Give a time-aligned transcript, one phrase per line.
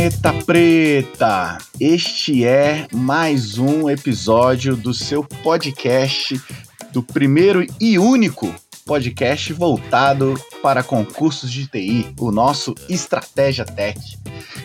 [0.00, 1.58] Caneta Preta!
[1.78, 6.40] Este é mais um episódio do seu podcast,
[6.90, 8.50] do primeiro e único
[8.86, 14.00] podcast voltado para concursos de TI, o nosso Estratégia Tech.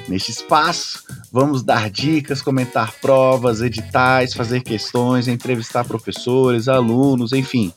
[0.07, 7.73] Neste espaço, vamos dar dicas, comentar provas, editais, fazer questões, entrevistar professores, alunos, enfim.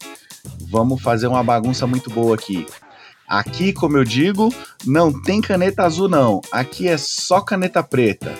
[0.70, 2.64] Vamos fazer uma bagunça muito boa aqui.
[3.28, 4.52] Aqui, como eu digo,
[4.86, 6.40] não tem caneta azul não.
[6.50, 8.32] Aqui é só caneta preta.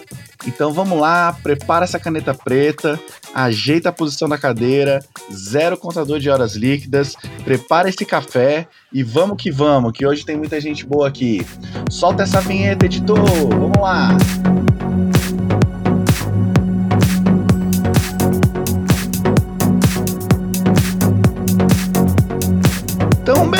[0.47, 2.99] Então vamos lá, prepara essa caneta preta,
[3.35, 9.43] ajeita a posição da cadeira, zero contador de horas líquidas, prepara esse café e vamos
[9.43, 11.45] que vamos, que hoje tem muita gente boa aqui.
[11.91, 13.19] Solta essa vinheta, editor.
[13.51, 14.17] Vamos lá.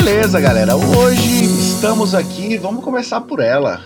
[0.03, 0.77] Beleza, galera.
[0.77, 3.81] Hoje estamos aqui, vamos começar por ela.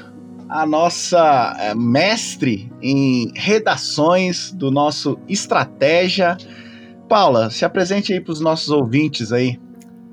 [0.47, 6.37] A nossa é, mestre em redações do nosso Estratégia.
[7.09, 9.59] Paula, se apresente aí para os nossos ouvintes aí.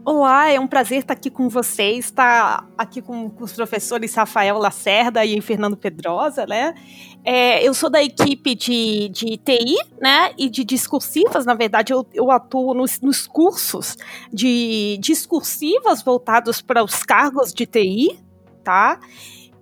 [0.02, 4.56] Olá, é um prazer estar aqui com vocês, estar aqui com, com os professores Rafael
[4.56, 6.74] Lacerda e Fernando Pedrosa, né?
[7.22, 12.06] É, eu sou da equipe de, de TI, né, e de discursivas, na verdade, eu,
[12.14, 13.98] eu atuo nos, nos cursos
[14.32, 18.18] de discursivas voltados para os cargos de TI,
[18.64, 18.98] tá?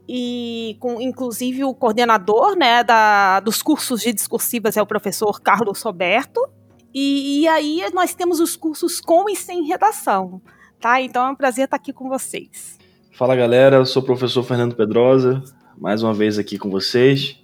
[0.09, 5.83] E com, inclusive, o coordenador, né, da, dos cursos de discursivas é o professor Carlos
[5.83, 6.49] Roberto,
[6.95, 10.41] e, e, aí nós temos os cursos com e sem redação,
[10.81, 11.01] tá?
[11.01, 12.79] Então é um prazer estar aqui com vocês.
[13.13, 15.43] Fala galera, eu sou o professor Fernando Pedrosa,
[15.77, 17.37] mais uma vez aqui com vocês.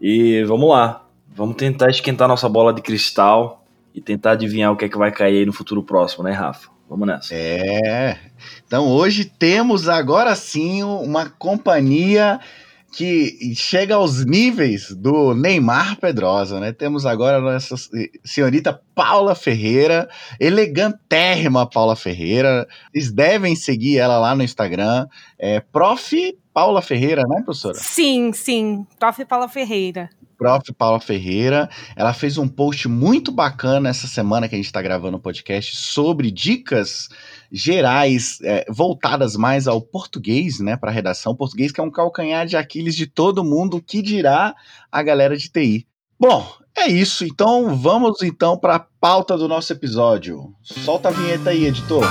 [0.00, 4.84] E vamos lá, vamos tentar esquentar nossa bola de cristal e tentar adivinhar o que
[4.84, 6.68] é que vai cair aí no futuro próximo, né, Rafa?
[6.88, 7.34] Vamos nessa.
[7.34, 8.18] É.
[8.66, 12.40] Então hoje temos agora sim uma companhia
[12.94, 16.72] que chega aos níveis do Neymar Pedrosa, né?
[16.72, 17.74] Temos agora essa
[18.24, 22.68] senhorita Paula Ferreira, elegantérrima Paula Ferreira.
[22.92, 25.06] Vocês devem seguir ela lá no Instagram.
[25.38, 26.38] É Prof.
[26.52, 27.74] Paula Ferreira, né, professora?
[27.74, 28.86] Sim, sim.
[28.96, 29.24] Prof.
[29.24, 30.08] Paula Ferreira.
[30.38, 30.72] Prof.
[30.74, 31.68] Paula Ferreira.
[31.96, 35.76] Ela fez um post muito bacana essa semana que a gente está gravando o podcast
[35.76, 37.08] sobre dicas
[37.54, 41.36] gerais é, voltadas mais ao português, né, para a redação.
[41.36, 44.56] Português que é um calcanhar de Aquiles de todo mundo, que dirá
[44.90, 45.86] a galera de TI.
[46.18, 46.44] Bom,
[46.76, 47.24] é isso.
[47.24, 50.52] Então vamos então para a pauta do nosso episódio.
[50.62, 52.04] Solta a vinheta aí, editor.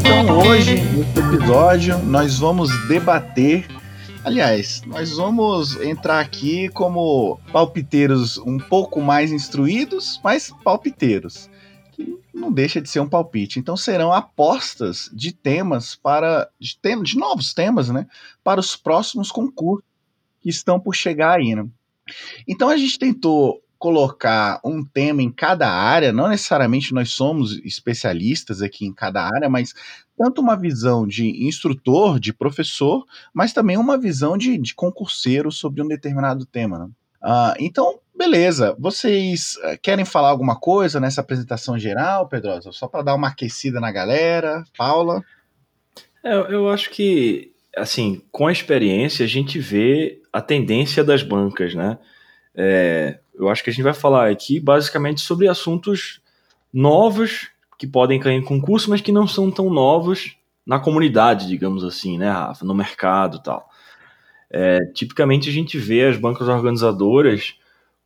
[0.00, 3.66] Então hoje, nesse episódio, nós vamos debater
[4.24, 11.48] Aliás, nós vamos entrar aqui como palpiteiros um pouco mais instruídos, mas palpiteiros
[12.36, 13.58] não deixa de ser um palpite.
[13.58, 18.06] Então serão apostas de temas para de, tem, de novos temas, né,
[18.44, 19.84] para os próximos concursos
[20.40, 21.54] que estão por chegar aí.
[21.54, 21.66] Né?
[22.46, 28.62] Então a gente tentou colocar um tema em cada área, não necessariamente nós somos especialistas
[28.62, 29.74] aqui em cada área, mas
[30.16, 33.04] tanto uma visão de instrutor, de professor,
[33.34, 36.78] mas também uma visão de, de concurseiro sobre um determinado tema.
[36.78, 36.84] Né?
[37.22, 38.74] Uh, então, beleza.
[38.78, 42.72] Vocês uh, querem falar alguma coisa nessa apresentação geral, Pedrosa?
[42.72, 44.64] Só para dar uma aquecida na galera.
[44.76, 45.22] Paula?
[46.24, 51.74] É, eu acho que, assim, com a experiência, a gente vê a tendência das bancas,
[51.74, 51.98] né?
[52.54, 56.20] É, eu acho que a gente vai falar aqui basicamente sobre assuntos
[56.72, 61.84] novos que podem cair em concurso, mas que não são tão novos na comunidade, digamos
[61.84, 62.64] assim, né, Rafa?
[62.64, 63.68] No mercado tal.
[64.50, 67.54] É, tipicamente a gente vê as bancas organizadoras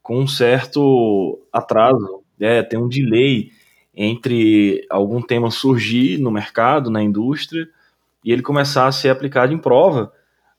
[0.03, 3.51] com um certo atraso, é, tem um delay
[3.95, 7.69] entre algum tema surgir no mercado, na indústria,
[8.25, 10.13] e ele começar a ser aplicado em prova,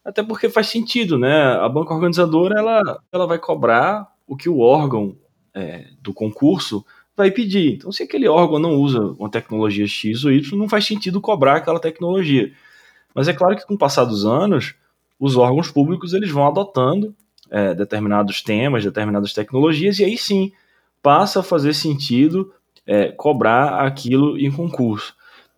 [0.04, 1.54] até porque faz sentido, né?
[1.60, 2.82] A banca organizadora ela,
[3.12, 5.16] ela vai cobrar o que o órgão
[5.54, 6.86] é, do concurso
[7.16, 7.76] vai pedir.
[7.76, 11.58] Então, se aquele órgão não usa uma tecnologia X ou Y, não faz sentido cobrar
[11.58, 12.52] aquela tecnologia.
[13.14, 14.74] Mas é claro que com o passar dos anos,
[15.20, 17.14] os órgãos públicos eles vão adotando
[17.52, 20.52] é, determinados temas, determinadas tecnologias, e aí sim
[21.04, 22.54] passa a fazer sentido
[22.88, 25.14] é, cobrar aquilo em concurso.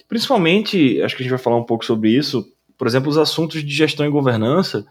[0.10, 3.64] Principalmente, acho que a gente vai falar um pouco sobre isso, por exemplo, os assuntos
[3.64, 4.86] de gestão e governança,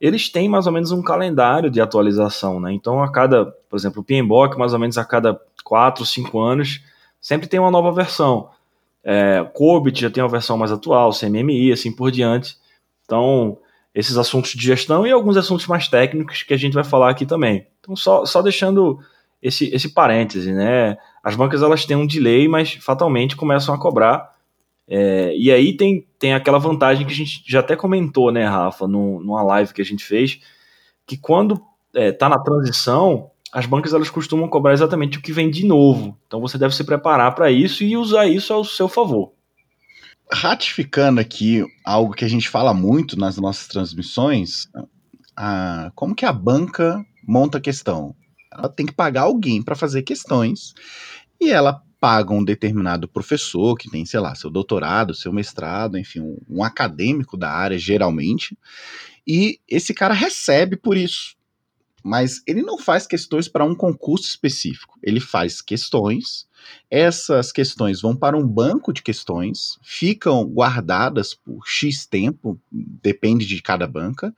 [0.00, 2.72] eles têm mais ou menos um calendário de atualização, né?
[2.72, 6.82] Então, a cada, por exemplo, o PMBOK, mais ou menos a cada 4, 5 anos,
[7.20, 8.50] sempre tem uma nova versão.
[9.04, 12.56] É, COBIT já tem uma versão mais atual, CMMI, assim por diante.
[13.04, 13.58] Então,
[13.94, 17.26] esses assuntos de gestão e alguns assuntos mais técnicos que a gente vai falar aqui
[17.26, 17.66] também.
[17.80, 18.98] Então, só, só deixando
[19.42, 20.96] esse, esse parêntese, né?
[21.22, 24.32] As bancas elas têm um delay, mas fatalmente começam a cobrar.
[24.88, 28.86] É, e aí tem tem aquela vantagem que a gente já até comentou, né, Rafa,
[28.86, 30.40] no, numa live que a gente fez,
[31.06, 31.60] que quando
[31.94, 36.16] está é, na transição, as bancas elas costumam cobrar exatamente o que vem de novo.
[36.26, 39.32] Então você deve se preparar para isso e usar isso ao seu favor.
[40.32, 44.66] Ratificando aqui algo que a gente fala muito nas nossas transmissões,
[45.36, 48.14] a, como que a banca monta a questão?
[48.50, 50.74] Ela tem que pagar alguém para fazer questões
[51.40, 56.20] e ela paga um determinado professor que tem, sei lá, seu doutorado, seu mestrado, enfim,
[56.20, 58.58] um, um acadêmico da área, geralmente,
[59.26, 61.36] e esse cara recebe por isso.
[62.02, 64.98] Mas ele não faz questões para um concurso específico.
[65.00, 66.48] Ele faz questões,
[66.90, 73.60] essas questões vão para um banco de questões, ficam guardadas por X tempo, depende de
[73.62, 74.34] cada banca,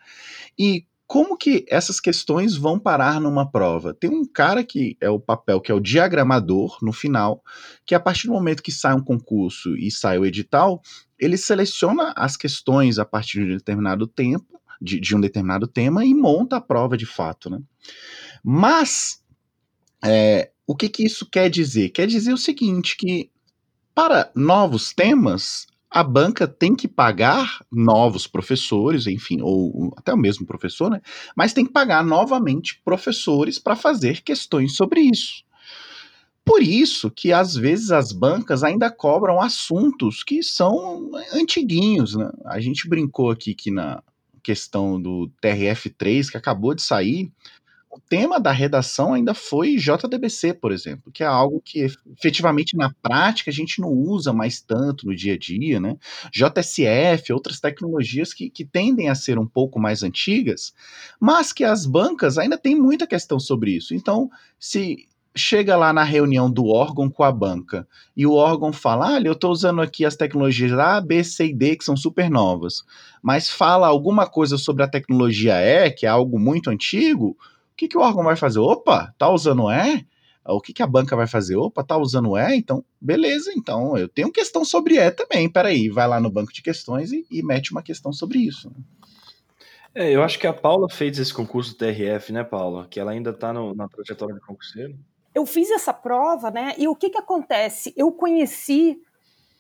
[0.59, 3.93] e como que essas questões vão parar numa prova?
[3.93, 7.43] Tem um cara que é o papel, que é o diagramador, no final,
[7.85, 10.81] que a partir do momento que sai um concurso e sai o edital,
[11.19, 16.05] ele seleciona as questões a partir de um determinado tempo, de, de um determinado tema,
[16.05, 17.61] e monta a prova de fato, né?
[18.43, 19.23] Mas,
[20.03, 21.91] é, o que, que isso quer dizer?
[21.91, 23.31] Quer dizer o seguinte, que
[23.95, 30.45] para novos temas, a banca tem que pagar novos professores, enfim, ou até o mesmo
[30.45, 31.01] professor, né?
[31.37, 35.45] Mas tem que pagar novamente professores para fazer questões sobre isso.
[36.45, 42.29] Por isso que às vezes as bancas ainda cobram assuntos que são antiguinhos, né?
[42.47, 44.03] A gente brincou aqui que na
[44.43, 47.33] questão do TRF3 que acabou de sair,
[47.95, 51.87] o tema da redação ainda foi JDBC, por exemplo, que é algo que
[52.19, 55.97] efetivamente na prática a gente não usa mais tanto no dia a dia, né?
[56.33, 60.75] JSF, outras tecnologias que, que tendem a ser um pouco mais antigas,
[61.21, 63.95] mas que as bancas ainda têm muita questão sobre isso.
[63.95, 65.07] Então, se
[65.37, 67.87] chega lá na reunião do órgão com a banca
[68.17, 71.55] e o órgão fala: olha, eu estou usando aqui as tecnologias A, B, C e
[71.55, 72.83] D que são super novas,
[73.23, 77.37] mas fala alguma coisa sobre a tecnologia E, que é algo muito antigo
[77.75, 78.61] o que, que o órgão vai fazer?
[78.61, 80.07] Opa, tá usando E?
[80.47, 81.57] O que, que a banca vai fazer?
[81.57, 82.55] Opa, tá usando E?
[82.55, 85.51] Então, beleza, então eu tenho questão sobre E também.
[85.51, 88.71] Peraí, vai lá no banco de questões e, e mete uma questão sobre isso.
[89.93, 92.87] É, eu acho que a Paula fez esse concurso TRF, né, Paula?
[92.89, 94.97] Que ela ainda está na trajetória de concurseiro.
[95.35, 96.75] Eu fiz essa prova, né?
[96.79, 97.93] E o que, que acontece?
[97.97, 99.01] Eu conheci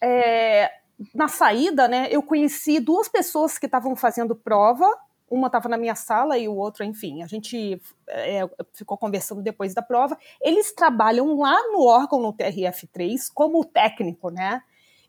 [0.01, 0.71] é,
[1.13, 2.07] na saída, né?
[2.13, 4.89] Eu conheci duas pessoas que estavam fazendo prova
[5.31, 9.75] uma estava na minha sala e o outro, enfim, a gente é, ficou conversando depois
[9.75, 10.17] da prova.
[10.41, 14.63] Eles trabalham lá no órgão, no TRF3, como técnico, né?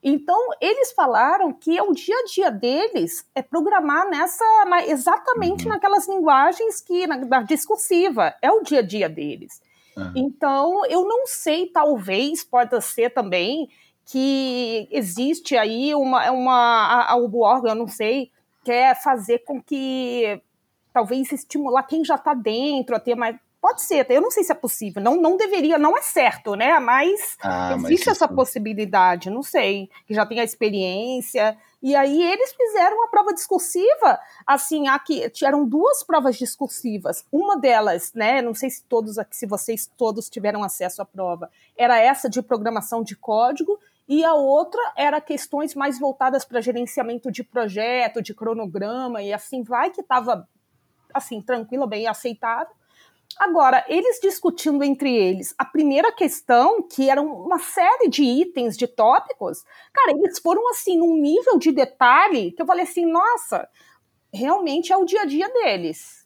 [0.08, 4.46] Então, eles falaram que é o dia a dia deles é programar nessa,
[4.88, 5.70] exatamente uhum.
[5.70, 9.60] naquelas linguagens que, na, na, discursiva, é o dia a dia deles.
[9.98, 10.12] Uhum.
[10.16, 13.68] Então, eu não sei, talvez, pode ser também
[14.06, 18.32] que existe aí uma, uma a, o órgão, eu não sei,
[18.66, 20.42] quer fazer com que
[20.92, 23.38] talvez estimular quem já está dentro a ter mais.
[23.62, 26.80] Pode ser, eu não sei se é possível, não, não deveria, não é certo, né?
[26.80, 31.58] Mas ah, existe mas essa possibilidade, não sei, que já tem a experiência.
[31.82, 37.26] E aí eles fizeram uma prova discursiva, assim, aqui tiveram duas provas discursivas.
[37.32, 38.40] Uma delas, né?
[38.42, 42.42] Não sei se todos aqui, se vocês todos tiveram acesso à prova, era essa de
[42.44, 48.34] programação de código, e a outra era questões mais voltadas para gerenciamento de projeto, de
[48.34, 50.48] cronograma e assim vai, que estava
[51.14, 52.74] assim, tranquila, bem aceitável.
[53.38, 58.88] Agora, eles discutindo entre eles a primeira questão, que era uma série de itens, de
[58.88, 63.68] tópicos, cara, eles foram assim, num nível de detalhe que eu falei assim, nossa,
[64.34, 66.26] realmente é o dia a dia deles.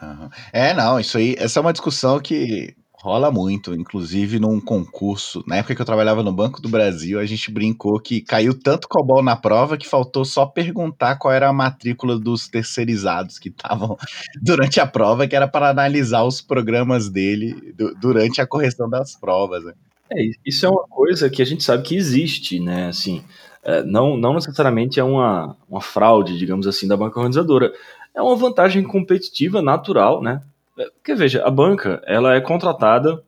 [0.00, 0.30] Uhum.
[0.52, 5.44] É, não, isso aí, essa é uma discussão que Rola muito, inclusive num concurso.
[5.46, 8.88] Na época que eu trabalhava no Banco do Brasil, a gente brincou que caiu tanto
[8.88, 13.96] cobol na prova que faltou só perguntar qual era a matrícula dos terceirizados que estavam
[14.42, 19.62] durante a prova, que era para analisar os programas dele durante a correção das provas.
[19.62, 19.74] Né?
[20.10, 22.88] É, isso é uma coisa que a gente sabe que existe, né?
[22.88, 23.22] Assim,
[23.62, 27.72] é, não, não necessariamente é uma, uma fraude, digamos assim, da banca organizadora.
[28.12, 30.40] É uma vantagem competitiva natural, né?
[30.76, 33.22] Porque veja, a banca ela é contratada,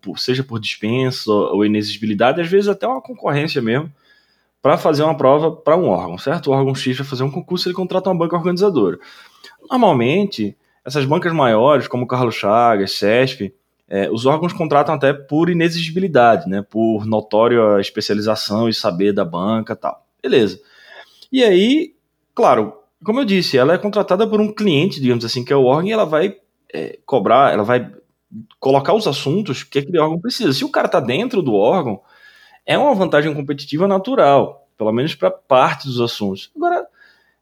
[0.00, 3.90] por, seja por dispensa ou inexigibilidade, às vezes até uma concorrência mesmo,
[4.60, 6.48] para fazer uma prova para um órgão, certo?
[6.48, 8.98] O órgão X vai fazer um concurso, ele contrata uma banca organizadora.
[9.68, 13.54] Normalmente, essas bancas maiores, como Carlos Chagas, CESP,
[13.88, 16.62] é, os órgãos contratam até por inexigibilidade, né?
[16.62, 20.06] Por notória especialização e saber da banca tal.
[20.22, 20.60] Beleza.
[21.30, 21.94] E aí,
[22.34, 25.64] claro, como eu disse, ela é contratada por um cliente, digamos assim, que é o
[25.64, 26.36] órgão, e ela vai
[26.72, 27.90] é, cobrar, ela vai
[28.58, 30.52] colocar os assuntos que aquele órgão precisa.
[30.52, 32.00] Se o cara está dentro do órgão,
[32.64, 34.66] é uma vantagem competitiva natural.
[34.78, 36.50] pelo menos para parte dos assuntos.
[36.56, 36.86] Agora,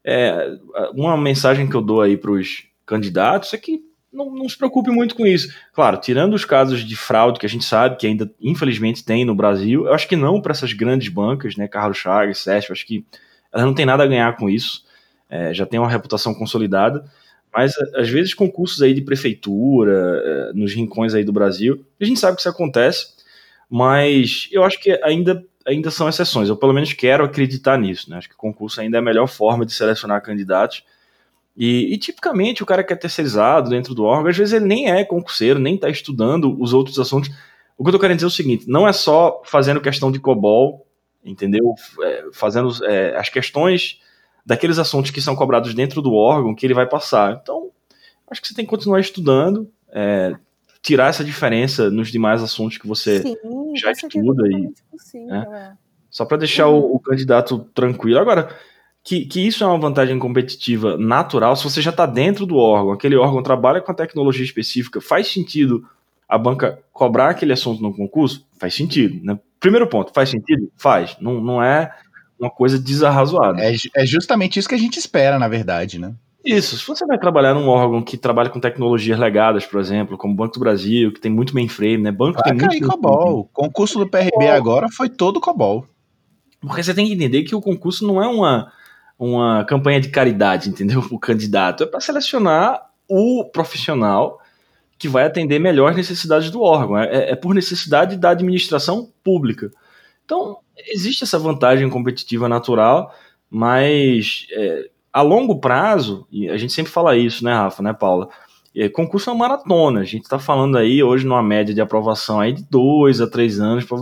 [0.03, 0.57] é,
[0.93, 4.91] uma mensagem que eu dou aí para os candidatos é que não, não, se preocupe
[4.91, 5.55] muito com isso.
[5.73, 9.33] Claro, tirando os casos de fraude que a gente sabe que ainda infelizmente tem no
[9.33, 13.05] Brasil, eu acho que não para essas grandes bancas, né, Carlos Chagas, Sérgio, acho que
[13.51, 14.83] elas não tem nada a ganhar com isso,
[15.29, 17.05] é, já tem uma reputação consolidada,
[17.53, 22.19] mas às vezes concursos aí de prefeitura, é, nos rincões aí do Brasil, a gente
[22.19, 23.13] sabe que isso acontece,
[23.69, 26.49] mas eu acho que ainda ainda são exceções.
[26.49, 28.17] Eu pelo menos quero acreditar nisso, né?
[28.17, 30.83] Acho que concurso ainda é a melhor forma de selecionar candidatos
[31.55, 34.89] e, e, tipicamente o cara que é terceirizado dentro do órgão, às vezes ele nem
[34.89, 37.29] é concurseiro, nem está estudando os outros assuntos.
[37.77, 40.19] O que eu tô querendo dizer é o seguinte: não é só fazendo questão de
[40.19, 40.85] COBOL,
[41.23, 41.75] entendeu?
[42.03, 43.99] É, fazendo é, as questões
[44.45, 47.39] daqueles assuntos que são cobrados dentro do órgão que ele vai passar.
[47.41, 47.69] Então,
[48.29, 50.35] acho que você tem que continuar estudando, é,
[50.81, 53.35] tirar essa diferença nos demais assuntos que você Sim,
[53.75, 54.47] já estuda.
[54.47, 54.69] E,
[55.25, 55.45] né?
[55.51, 55.71] É.
[56.09, 56.79] Só para deixar uhum.
[56.79, 58.19] o, o candidato tranquilo.
[58.19, 58.49] Agora
[59.03, 62.93] que, que isso é uma vantagem competitiva natural se você já está dentro do órgão,
[62.93, 65.87] aquele órgão trabalha com a tecnologia específica, faz sentido
[66.27, 68.47] a banca cobrar aquele assunto no concurso?
[68.57, 69.23] Faz sentido.
[69.23, 69.37] Né?
[69.59, 70.71] Primeiro ponto, faz sentido?
[70.77, 71.17] Faz.
[71.19, 71.91] Não, não é
[72.41, 73.61] uma coisa desarrazoada.
[73.61, 76.13] É, é justamente isso que a gente espera, na verdade, né?
[76.43, 80.33] Isso, se você vai trabalhar num órgão que trabalha com tecnologias legadas, por exemplo, como
[80.33, 82.11] o Banco do Brasil, que tem muito mainframe, né?
[82.11, 83.39] Banco vai tem cair muito COBOL.
[83.41, 85.85] O concurso do PRB agora foi todo COBOL.
[86.59, 88.71] Porque você tem que entender que o concurso não é uma
[89.19, 91.05] uma campanha de caridade, entendeu?
[91.11, 94.39] O candidato é para selecionar o profissional
[94.97, 96.97] que vai atender melhor as necessidades do órgão.
[96.97, 99.71] É, é, por necessidade da administração pública.
[100.31, 103.13] Então, existe essa vantagem competitiva natural,
[103.49, 108.29] mas é, a longo prazo, e a gente sempre fala isso, né, Rafa, né, Paula?
[108.73, 109.99] É, concurso é uma maratona.
[109.99, 113.59] A gente está falando aí hoje numa média de aprovação aí de dois a três
[113.59, 113.97] anos pra,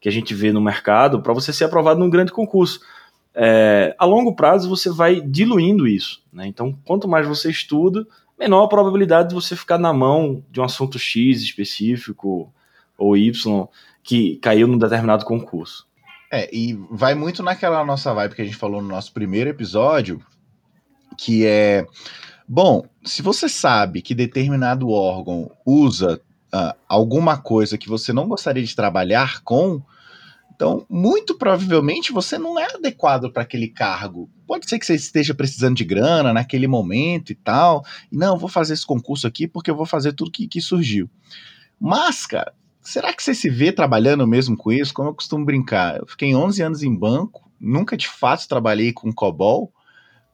[0.00, 2.80] que a gente vê no mercado para você ser aprovado num grande concurso
[3.38, 6.22] é, a longo prazo você vai diluindo isso.
[6.32, 6.46] Né?
[6.46, 8.06] Então, quanto mais você estuda,
[8.38, 12.50] menor a probabilidade de você ficar na mão de um assunto X específico
[12.96, 13.68] ou Y
[14.06, 15.84] que caiu num determinado concurso.
[16.32, 20.20] É, e vai muito naquela nossa vibe que a gente falou no nosso primeiro episódio,
[21.18, 21.84] que é
[22.48, 26.20] bom, se você sabe que determinado órgão usa
[26.54, 29.82] uh, alguma coisa que você não gostaria de trabalhar com,
[30.54, 34.30] então, muito provavelmente você não é adequado para aquele cargo.
[34.46, 37.84] Pode ser que você esteja precisando de grana naquele momento e tal.
[38.10, 41.10] E não, vou fazer esse concurso aqui porque eu vou fazer tudo que, que surgiu.
[41.78, 42.54] Mas, cara,
[42.86, 44.94] será que você se vê trabalhando mesmo com isso?
[44.94, 49.12] Como eu costumo brincar, eu fiquei 11 anos em banco, nunca de fato trabalhei com
[49.12, 49.72] COBOL,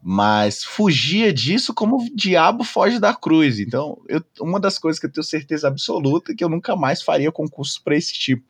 [0.03, 3.59] mas fugia disso como o diabo foge da cruz.
[3.59, 7.03] Então, eu, uma das coisas que eu tenho certeza absoluta é que eu nunca mais
[7.03, 8.45] faria concurso para esse tipo.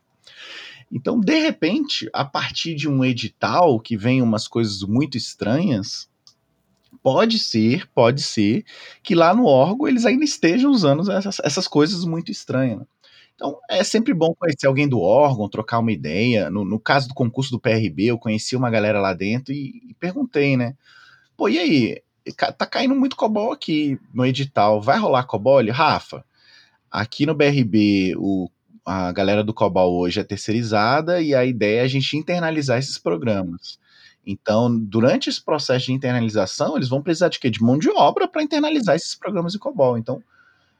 [0.91, 6.09] Então, de repente, a partir de um edital que vem umas coisas muito estranhas,
[7.03, 8.65] pode ser, pode ser
[9.03, 12.81] que lá no órgão eles ainda estejam usando essas, essas coisas muito estranhas.
[13.43, 16.49] Então, é sempre bom conhecer alguém do órgão, trocar uma ideia.
[16.49, 19.95] No, no caso do concurso do PRB, eu conheci uma galera lá dentro e, e
[19.99, 20.77] perguntei, né?
[21.37, 22.03] Pô, e aí?
[22.57, 24.81] Tá caindo muito COBOL aqui no edital.
[24.81, 25.69] Vai rolar COBOL?
[25.73, 26.25] Rafa,
[26.89, 28.49] aqui no BRB o
[28.85, 32.99] a galera do COBOL hoje é terceirizada e a ideia é a gente internalizar esses
[32.99, 33.79] programas.
[34.25, 37.51] Então, durante esse processo de internalização, eles vão precisar de quê?
[37.51, 39.99] De mão de obra para internalizar esses programas de COBOL.
[39.99, 40.23] Então,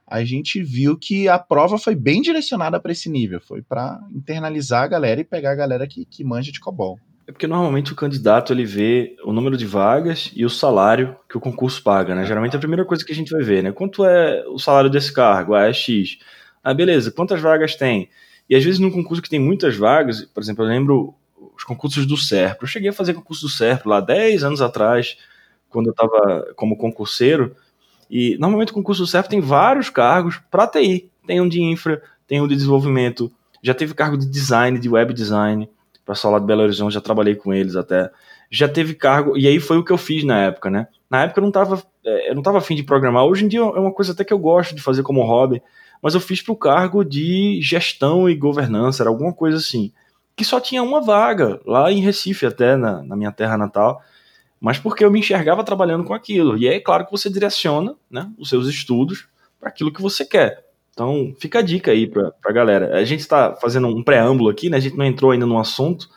[0.07, 4.85] a gente viu que a prova foi bem direcionada para esse nível, foi para internalizar
[4.85, 6.99] a galera e pegar a galera que, que manja de COBOL.
[7.27, 11.37] É porque normalmente o candidato ele vê o número de vagas e o salário que
[11.37, 12.27] o concurso paga, né?
[12.27, 13.71] Geralmente é a primeira coisa que a gente vai ver, né?
[13.71, 15.55] Quanto é o salário desse cargo?
[15.55, 16.19] Ah, é X.
[16.63, 18.09] Ah, beleza, quantas vagas tem?
[18.51, 21.15] E às vezes num concurso que tem muitas vagas, por exemplo, eu lembro
[21.57, 22.65] os concursos do SERPRO.
[22.65, 25.17] Eu cheguei a fazer concurso do SERPRO lá 10 anos atrás,
[25.69, 27.55] quando eu estava como concurseiro.
[28.11, 31.11] E normalmente o concurso do SERPRO tem vários cargos para TI.
[31.27, 33.31] Tem um de infra, tem um de desenvolvimento.
[33.63, 35.69] Já teve cargo de design, de web design.
[36.03, 38.11] O pessoal lá de Belo Horizonte, já trabalhei com eles até.
[38.51, 40.89] Já teve cargo, e aí foi o que eu fiz na época, né?
[41.09, 43.25] Na época eu não estava é, eu não tava afim de programar.
[43.25, 45.63] Hoje em dia é uma coisa até que eu gosto de fazer como hobby
[46.03, 49.93] mas eu fiz para o cargo de gestão e governança, era alguma coisa assim.
[50.35, 54.03] Que só tinha uma vaga, lá em Recife, até na, na minha terra natal,
[54.63, 56.57] mas porque eu me enxergava trabalhando com aquilo.
[56.57, 59.27] E é claro que você direciona né, os seus estudos
[59.59, 60.65] para aquilo que você quer.
[60.93, 62.97] Então, fica a dica aí para a galera.
[62.97, 64.77] A gente está fazendo um preâmbulo aqui, né?
[64.77, 66.09] A gente não entrou ainda no assunto,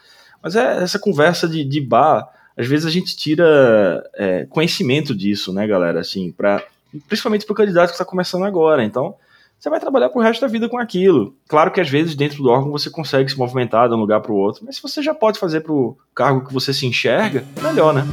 [0.43, 2.29] mas é essa conversa de, de bar.
[2.55, 5.99] Às vezes a gente tira é, conhecimento disso, né, galera?
[5.99, 6.63] Assim, para
[7.07, 8.83] principalmente para o candidato que está começando agora.
[8.83, 9.15] Então,
[9.57, 11.35] você vai trabalhar pro resto da vida com aquilo.
[11.47, 14.31] Claro que às vezes dentro do órgão você consegue se movimentar de um lugar para
[14.31, 17.91] o outro, mas se você já pode fazer pro cargo que você se enxerga, melhor,
[17.91, 18.05] né?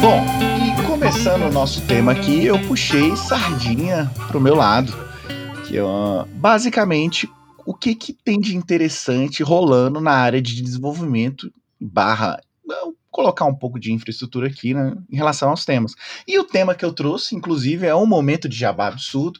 [0.00, 0.24] Bom,
[0.62, 4.92] e começando o nosso tema aqui, eu puxei sardinha pro meu lado.
[5.66, 5.82] Que é
[6.34, 7.28] basicamente
[7.66, 12.38] o que, que tem de interessante rolando na área de desenvolvimento barra
[13.14, 15.94] colocar um pouco de infraestrutura aqui né, em relação aos temas.
[16.26, 19.38] E o tema que eu trouxe, inclusive, é um momento de jabá absurdo,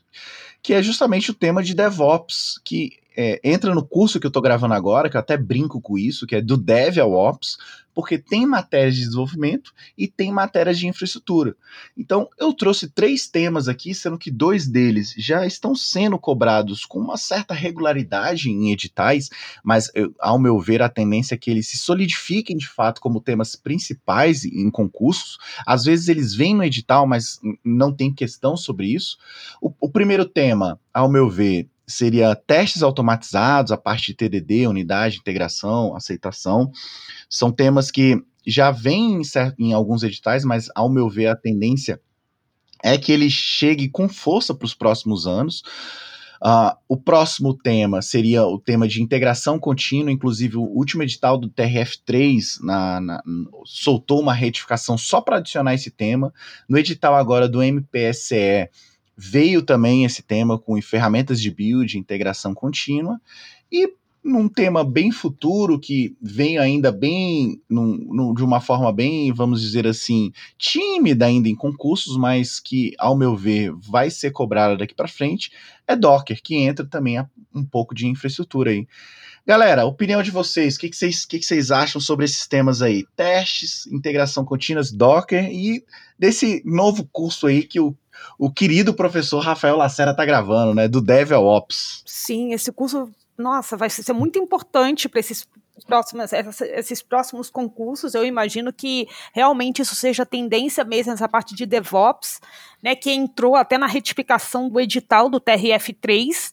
[0.64, 4.42] que é justamente o tema de DevOps, que é, entra no curso que eu estou
[4.42, 7.58] gravando agora, que eu até brinco com isso, que é do Dev ao Ops,
[7.94, 11.56] porque tem matérias de desenvolvimento e tem matérias de infraestrutura.
[11.96, 16.98] Então, eu trouxe três temas aqui, sendo que dois deles já estão sendo cobrados com
[16.98, 19.30] uma certa regularidade em editais,
[19.62, 23.20] mas, eu, ao meu ver, a tendência é que eles se solidifiquem de fato como
[23.20, 25.38] temas principais em concursos.
[25.66, 29.16] Às vezes eles vêm no edital, mas não tem questão sobre isso.
[29.60, 35.18] O, o primeiro tema, ao meu ver, seria testes automatizados, a parte de TDD, unidade,
[35.18, 36.70] integração, aceitação.
[37.28, 39.22] São temas que já vêm em,
[39.58, 42.00] em alguns editais, mas ao meu ver a tendência
[42.82, 45.62] é que ele chegue com força para os próximos anos.
[46.42, 51.48] Uh, o próximo tema seria o tema de integração contínua, inclusive o último edital do
[51.48, 53.22] TRF3 na, na,
[53.64, 56.34] soltou uma retificação só para adicionar esse tema.
[56.68, 58.68] No edital agora do MPSE,
[59.16, 63.20] Veio também esse tema com ferramentas de build, integração contínua,
[63.70, 63.92] e
[64.24, 69.60] num tema bem futuro, que vem ainda bem, num, num, de uma forma bem, vamos
[69.60, 74.94] dizer assim, tímida ainda em concursos, mas que, ao meu ver, vai ser cobrada daqui
[74.94, 75.52] para frente,
[75.86, 77.22] é Docker, que entra também
[77.54, 78.88] um pouco de infraestrutura aí.
[79.46, 83.04] Galera, opinião de vocês, o que, vocês, que, que vocês acham sobre esses temas aí?
[83.14, 85.84] Testes, integração contínua, Docker e
[86.18, 87.94] desse novo curso aí que o
[88.38, 90.88] o querido professor Rafael Lacera está gravando, né?
[90.88, 92.02] Do Dev ao Ops.
[92.06, 95.46] Sim, esse curso, nossa, vai ser muito importante para esses
[95.86, 101.66] próximos, esses próximos concursos, eu imagino que realmente isso seja tendência mesmo nessa parte de
[101.66, 102.40] DevOps,
[102.82, 106.52] né, que entrou até na retificação do edital do TRF3,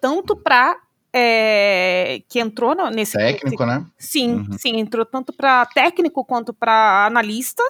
[0.00, 0.76] tanto para
[1.12, 3.84] é, que entrou nesse técnico, né?
[3.96, 4.58] Sim, uhum.
[4.58, 7.62] sim, entrou tanto para técnico quanto para analista.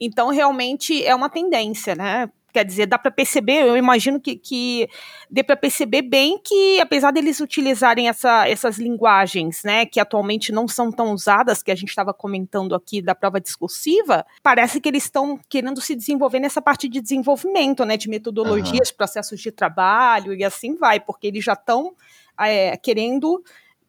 [0.00, 2.30] Então realmente é uma tendência, né?
[2.58, 4.88] Quer dizer, dá para perceber, eu imagino que, que
[5.30, 10.66] dê para perceber bem que, apesar deles utilizarem essa, essas linguagens, né, que atualmente não
[10.66, 15.04] são tão usadas, que a gente estava comentando aqui da prova discursiva, parece que eles
[15.04, 18.96] estão querendo se desenvolver nessa parte de desenvolvimento, né, de metodologias, uhum.
[18.96, 21.94] processos de trabalho e assim vai, porque eles já estão
[22.40, 23.40] é, querendo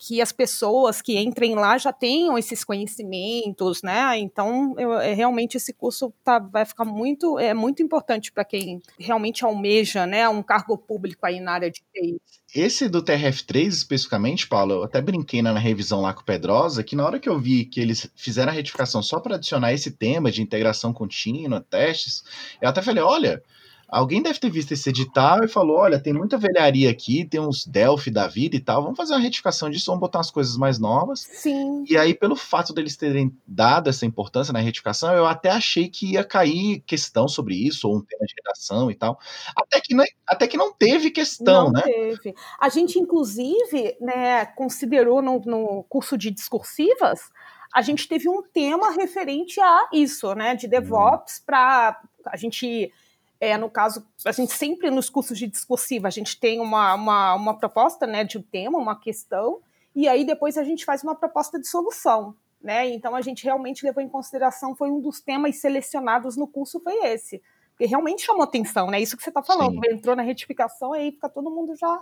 [0.01, 4.17] que as pessoas que entrem lá já tenham esses conhecimentos, né?
[4.17, 8.81] Então, eu, é, realmente esse curso tá, vai ficar muito, é muito importante para quem
[8.97, 12.21] realmente almeja, né, um cargo público aí na área de TI.
[12.55, 16.95] Esse do TRF3 especificamente, Paulo, eu até brinquei na revisão lá com o Pedrosa, que
[16.95, 20.31] na hora que eu vi que eles fizeram a retificação só para adicionar esse tema
[20.31, 22.23] de integração contínua, testes,
[22.61, 23.43] eu até falei, olha,
[23.91, 27.65] Alguém deve ter visto esse edital e falou: olha, tem muita velharia aqui, tem uns
[27.65, 30.77] Delphi da vida e tal, vamos fazer uma retificação disso, vamos botar umas coisas mais
[30.77, 31.21] novas.
[31.21, 31.83] Sim.
[31.89, 36.13] E aí, pelo fato deles terem dado essa importância na retificação, eu até achei que
[36.13, 39.19] ia cair questão sobre isso, ou um tema de redação e tal.
[39.55, 41.81] Até que não, até que não teve questão, não né?
[41.81, 42.35] Teve.
[42.59, 47.31] A gente, inclusive, né, considerou no, no curso de discursivas
[47.71, 51.43] a gente teve um tema referente a isso, né, de DevOps, hum.
[51.45, 52.91] para a gente
[53.39, 57.35] é, no caso, a gente sempre nos cursos de discursiva, a gente tem uma, uma,
[57.35, 59.59] uma proposta né, de um tema, uma questão,
[59.95, 62.35] e aí depois a gente faz uma proposta de solução.
[62.61, 62.89] Né?
[62.89, 66.93] Então a gente realmente levou em consideração, foi um dos temas selecionados no curso, foi
[67.05, 67.41] esse.
[67.71, 68.99] Porque realmente chamou atenção, né?
[68.99, 69.75] Isso que você está falando.
[69.75, 69.93] Sim.
[69.93, 72.01] Entrou na retificação, aí fica todo mundo já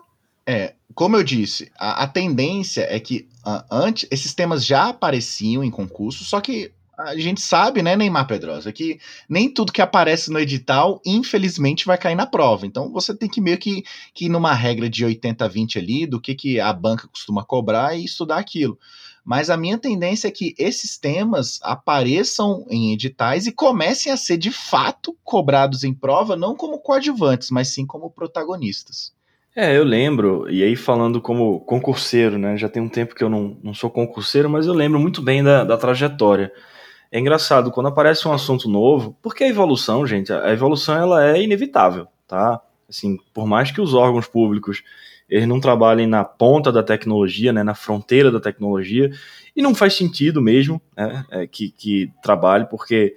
[0.49, 5.61] é, como eu disse, a, a tendência é que uh, antes esses temas já apareciam
[5.61, 10.31] em concurso, só que a gente sabe, né, Neymar Pedrosa, que nem tudo que aparece
[10.31, 12.65] no edital, infelizmente, vai cair na prova.
[12.65, 13.83] Então você tem que meio que,
[14.13, 18.03] que ir numa regra de 80-20 ali, do que, que a banca costuma cobrar e
[18.03, 18.79] estudar aquilo.
[19.23, 24.37] Mas a minha tendência é que esses temas apareçam em editais e comecem a ser
[24.37, 29.11] de fato cobrados em prova, não como coadjuvantes, mas sim como protagonistas.
[29.53, 32.55] É, eu lembro, e aí falando como concurseiro, né?
[32.57, 35.43] Já tem um tempo que eu não, não sou concurseiro, mas eu lembro muito bem
[35.43, 36.51] da, da trajetória.
[37.11, 41.41] É engraçado quando aparece um assunto novo, porque a evolução, gente, a evolução ela é
[41.41, 42.61] inevitável, tá?
[42.89, 44.83] Assim, por mais que os órgãos públicos
[45.29, 49.11] eles não trabalhem na ponta da tecnologia, né, na fronteira da tecnologia,
[49.55, 53.15] e não faz sentido mesmo né, é, que, que trabalhe, porque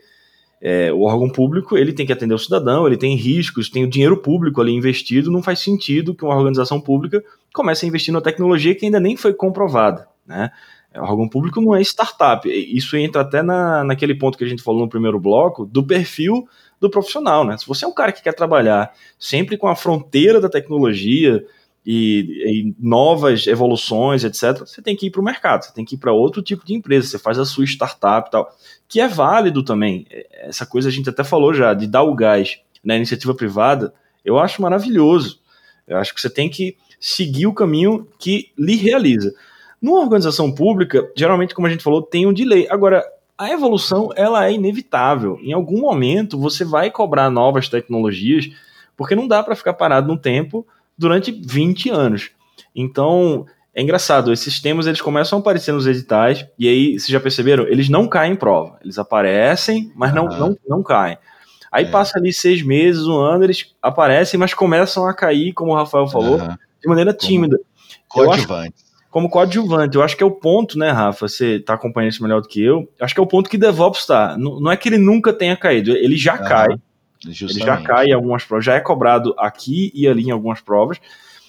[0.60, 3.88] é, o órgão público ele tem que atender o cidadão, ele tem riscos, tem o
[3.90, 7.22] dinheiro público ali investido, não faz sentido que uma organização pública
[7.54, 10.08] comece a investir na tecnologia que ainda nem foi comprovada.
[10.26, 10.50] Né?
[10.94, 12.48] O órgão público não é startup.
[12.48, 16.48] Isso entra até na, naquele ponto que a gente falou no primeiro bloco, do perfil
[16.80, 17.44] do profissional.
[17.44, 17.56] Né?
[17.58, 21.44] Se você é um cara que quer trabalhar sempre com a fronteira da tecnologia,
[21.84, 25.94] e, e, novas evoluções, etc., você tem que ir para o mercado, você tem que
[25.94, 28.54] ir para outro tipo de empresa, você faz a sua startup e tal,
[28.88, 30.06] que é válido também.
[30.32, 34.38] Essa coisa a gente até falou já, de dar o gás na iniciativa privada, eu
[34.38, 35.40] acho maravilhoso.
[35.86, 39.34] Eu acho que você tem que seguir o caminho que lhe realiza.
[39.80, 42.66] Numa organização pública, geralmente, como a gente falou, tem um delay.
[42.68, 43.04] Agora,
[43.38, 45.38] a evolução ela é inevitável.
[45.42, 48.50] Em algum momento você vai cobrar novas tecnologias,
[48.96, 50.66] porque não dá para ficar parado no tempo
[50.96, 52.30] durante 20 anos.
[52.76, 57.18] Então, é engraçado, esses temas eles começam a aparecer nos editais, e aí, vocês já
[57.18, 57.66] perceberam?
[57.66, 58.78] Eles não caem em prova.
[58.84, 61.16] Eles aparecem, mas não, não, não caem.
[61.72, 61.90] Aí é.
[61.90, 66.08] passa ali seis meses, um ano, eles aparecem, mas começam a cair, como o Rafael
[66.08, 66.56] falou, uhum.
[66.82, 67.58] de maneira tímida.
[68.08, 68.89] Coadjuvante.
[69.10, 69.96] Como coadjuvante.
[69.96, 71.26] Eu acho que é o ponto, né, Rafa?
[71.26, 72.88] Você está acompanhando isso melhor do que eu.
[73.00, 74.38] Acho que é o ponto que DevOps está.
[74.38, 76.44] Não, é que ele nunca tenha caído, ele já uhum.
[76.44, 76.68] cai
[77.28, 77.58] Justamente.
[77.58, 80.98] Ele já cai em algumas provas, já é cobrado aqui e ali em algumas provas,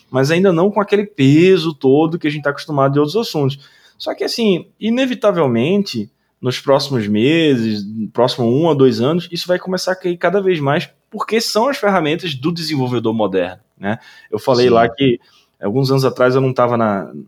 [0.10, 3.60] mas ainda não com aquele peso todo que a gente está acostumado de outros assuntos.
[3.98, 9.94] Só que, assim, inevitavelmente, nos próximos meses, próximo um a dois anos, isso vai começar
[9.94, 13.62] a cair cada vez mais, porque são as ferramentas do desenvolvedor moderno.
[13.78, 14.00] Né?
[14.30, 14.74] Eu falei Sim.
[14.74, 15.20] lá que
[15.66, 16.78] alguns anos atrás eu não estava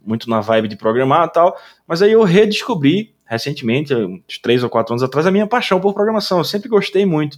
[0.05, 4.69] muito na vibe de programar e tal, mas aí eu redescobri recentemente, uns três ou
[4.69, 6.37] quatro anos atrás, a minha paixão por programação.
[6.37, 7.37] Eu sempre gostei muito.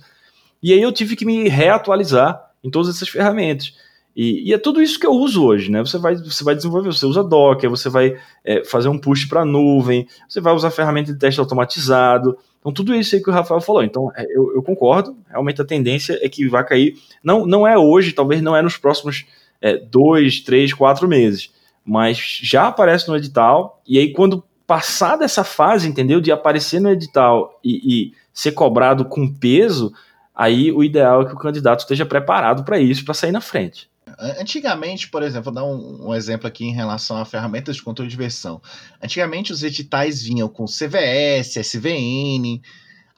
[0.62, 3.74] E aí eu tive que me reatualizar em todas essas ferramentas.
[4.16, 5.82] E, e, é tudo isso que eu uso hoje, né?
[5.82, 9.42] Você vai, você vai desenvolver, você usa Docker, você vai é, fazer um push para
[9.42, 12.38] a nuvem, você vai usar ferramenta de teste automatizado.
[12.60, 13.84] Então, tudo isso aí que o Rafael falou.
[13.84, 16.96] Então, é, eu, eu concordo, realmente a tendência é que vai cair.
[17.22, 19.26] Não, não é hoje, talvez não é nos próximos
[19.62, 21.52] é, dois, três, quatro meses,
[21.84, 23.82] mas já aparece no edital.
[23.88, 26.20] E aí, quando passar dessa fase, entendeu?
[26.20, 29.94] De aparecer no edital e, e ser cobrado com peso,
[30.34, 33.90] aí o ideal é que o candidato esteja preparado para isso, para sair na frente.
[34.40, 38.10] Antigamente, por exemplo, vou dar um, um, exemplo aqui em relação a ferramentas de controle
[38.10, 38.62] de versão.
[39.04, 42.62] Antigamente os editais vinham com CVS, SVN.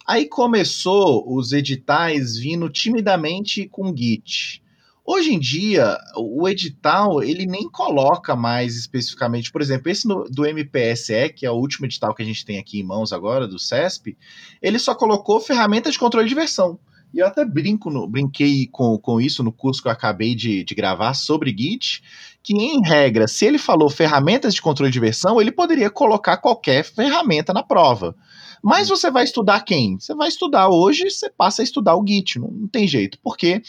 [0.07, 4.63] Aí começou os editais vindo timidamente com Git.
[5.09, 11.29] Hoje em dia, o edital ele nem coloca mais especificamente, por exemplo, esse do MPSE,
[11.33, 14.17] que é o último edital que a gente tem aqui em mãos agora, do CESP,
[14.61, 16.77] ele só colocou ferramentas de controle de versão.
[17.13, 20.65] E eu até brinco no, brinquei com, com isso no curso que eu acabei de,
[20.65, 22.03] de gravar sobre Git,
[22.43, 26.83] que em regra, se ele falou ferramentas de controle de versão, ele poderia colocar qualquer
[26.83, 28.13] ferramenta na prova.
[28.61, 29.97] Mas você vai estudar quem?
[29.97, 33.61] Você vai estudar hoje, você passa a estudar o Git, não, não tem jeito, porque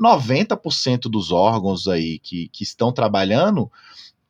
[0.00, 3.70] 90% dos órgãos aí que, que estão trabalhando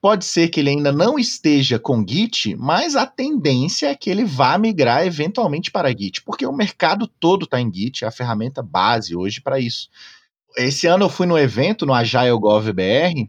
[0.01, 4.25] Pode ser que ele ainda não esteja com Git, mas a tendência é que ele
[4.25, 8.63] vá migrar eventualmente para Git, porque o mercado todo está em Git, é a ferramenta
[8.63, 9.89] base hoje para isso.
[10.57, 12.39] Esse ano eu fui no evento, no Agile
[12.73, 13.23] BR,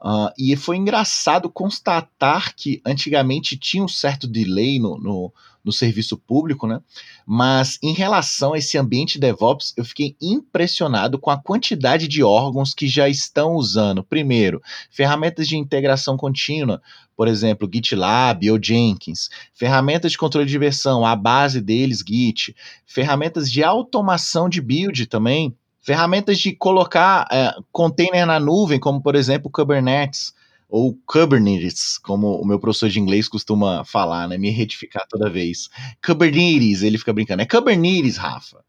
[0.00, 5.32] uh, e foi engraçado constatar que antigamente tinha um certo delay no, no
[5.66, 6.80] no serviço público, né?
[7.26, 12.72] Mas em relação a esse ambiente DevOps, eu fiquei impressionado com a quantidade de órgãos
[12.72, 14.04] que já estão usando.
[14.04, 16.80] Primeiro, ferramentas de integração contínua,
[17.16, 22.54] por exemplo, GitLab ou Jenkins, ferramentas de controle de versão, a base deles, Git,
[22.86, 29.16] ferramentas de automação de build também, ferramentas de colocar é, container na nuvem, como por
[29.16, 30.32] exemplo Kubernetes
[30.68, 34.36] ou Kubernetes, como o meu professor de inglês costuma falar, né?
[34.36, 35.68] Me retificar toda vez.
[36.04, 37.42] Kubernetes, ele fica brincando.
[37.42, 38.64] É Kubernetes, Rafa.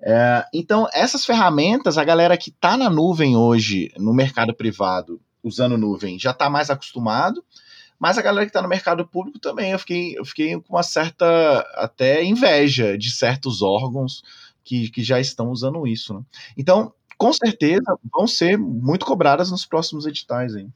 [0.00, 5.78] É, então, essas ferramentas, a galera que está na nuvem hoje, no mercado privado, usando
[5.78, 7.44] nuvem, já está mais acostumado,
[7.98, 10.82] mas a galera que está no mercado público também, eu fiquei, eu fiquei com uma
[10.82, 14.22] certa até inveja de certos órgãos
[14.64, 16.14] que, que já estão usando isso.
[16.14, 16.20] Né?
[16.56, 20.56] Então, com certeza, vão ser muito cobradas nos próximos editais.
[20.56, 20.72] Hein?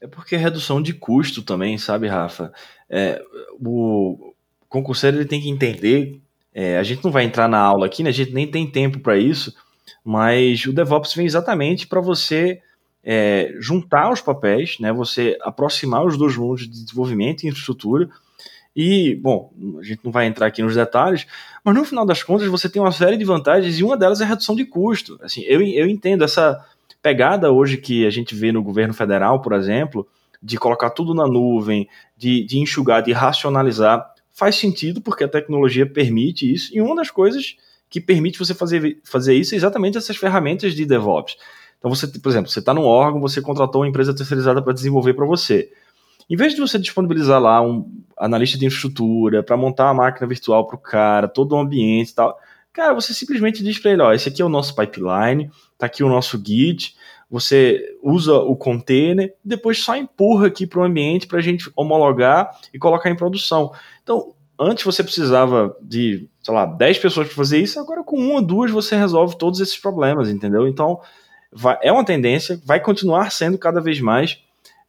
[0.00, 2.52] É porque é redução de custo também, sabe, Rafa?
[2.88, 3.22] É,
[3.58, 4.34] o
[4.68, 6.20] concurseiro ele tem que entender.
[6.54, 8.10] É, a gente não vai entrar na aula aqui, né?
[8.10, 9.54] A gente nem tem tempo para isso,
[10.04, 12.60] mas o DevOps vem exatamente para você
[13.02, 14.92] é, juntar os papéis, né?
[14.92, 18.08] Você aproximar os dois mundos de desenvolvimento e infraestrutura.
[18.74, 21.26] E, bom, a gente não vai entrar aqui nos detalhes,
[21.64, 24.24] mas no final das contas você tem uma série de vantagens e uma delas é
[24.24, 25.18] a redução de custo.
[25.22, 26.62] Assim, eu, eu entendo essa
[27.06, 30.08] pegada hoje que a gente vê no governo federal, por exemplo,
[30.42, 35.86] de colocar tudo na nuvem, de, de enxugar, de racionalizar, faz sentido porque a tecnologia
[35.86, 36.76] permite isso.
[36.76, 37.54] E uma das coisas
[37.88, 41.36] que permite você fazer, fazer isso é exatamente essas ferramentas de DevOps.
[41.78, 45.14] Então, você, por exemplo, você está num órgão, você contratou uma empresa terceirizada para desenvolver
[45.14, 45.70] para você.
[46.28, 47.88] Em vez de você disponibilizar lá um
[48.18, 52.14] analista de infraestrutura para montar uma máquina virtual para o cara, todo o ambiente e
[52.16, 52.36] tal,
[52.76, 56.04] cara, você simplesmente diz para ele, ó, esse aqui é o nosso pipeline, tá aqui
[56.04, 56.94] o nosso Git,
[57.28, 62.50] você usa o container, depois só empurra aqui para o ambiente para a gente homologar
[62.74, 63.72] e colocar em produção.
[64.02, 68.42] Então, antes você precisava de, sei lá, 10 pessoas para fazer isso, agora com uma,
[68.42, 70.68] duas você resolve todos esses problemas, entendeu?
[70.68, 71.00] Então,
[71.50, 74.38] vai, é uma tendência, vai continuar sendo cada vez mais,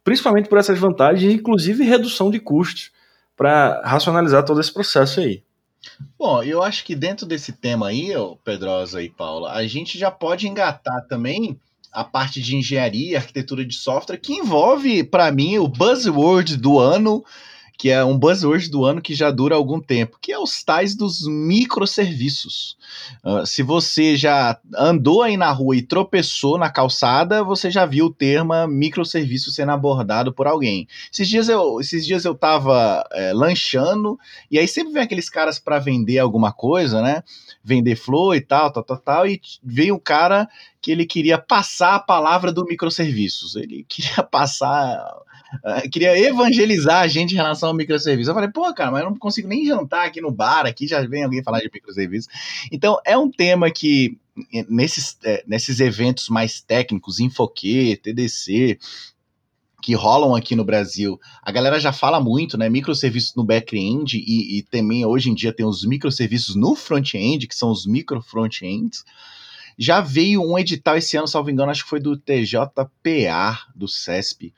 [0.04, 2.92] principalmente por essas vantagens, inclusive redução de custos,
[3.34, 5.42] para racionalizar todo esse processo aí.
[6.18, 8.10] Bom, eu acho que dentro desse tema aí,
[8.44, 11.58] Pedrosa e Paula, a gente já pode engatar também
[11.92, 17.24] a parte de engenharia, arquitetura de software, que envolve, para mim, o buzzword do ano,
[17.78, 20.96] que é um buzzword do ano que já dura algum tempo, que é os tais
[20.96, 22.76] dos microserviços.
[23.24, 28.06] Uh, se você já andou aí na rua e tropeçou na calçada, você já viu
[28.06, 30.88] o termo microserviço sendo abordado por alguém.
[31.12, 34.18] Esses dias eu, esses dias eu tava é, lanchando,
[34.50, 37.22] e aí sempre vem aqueles caras para vender alguma coisa, né?
[37.62, 40.48] Vender flor e tal, tal, tal, tal, e veio um cara
[40.82, 43.54] que ele queria passar a palavra do microserviços.
[43.54, 45.00] Ele queria passar
[45.64, 48.30] Uh, queria evangelizar a gente em relação ao microserviço.
[48.30, 51.00] Eu falei, pô, cara, mas eu não consigo nem jantar aqui no bar, aqui já
[51.06, 52.28] vem alguém falar de microserviço.
[52.70, 54.18] Então, é um tema que,
[54.68, 58.78] nesses, é, nesses eventos mais técnicos, Infoque, TDC,
[59.80, 62.68] que rolam aqui no Brasil, a galera já fala muito, né?
[62.68, 67.54] Microserviços no back-end e, e, também hoje em dia tem os microserviços no front-end, que
[67.54, 69.04] são os micro front-ends.
[69.78, 74.52] Já veio um edital esse ano, salvo engano, acho que foi do TJPA, do CESP,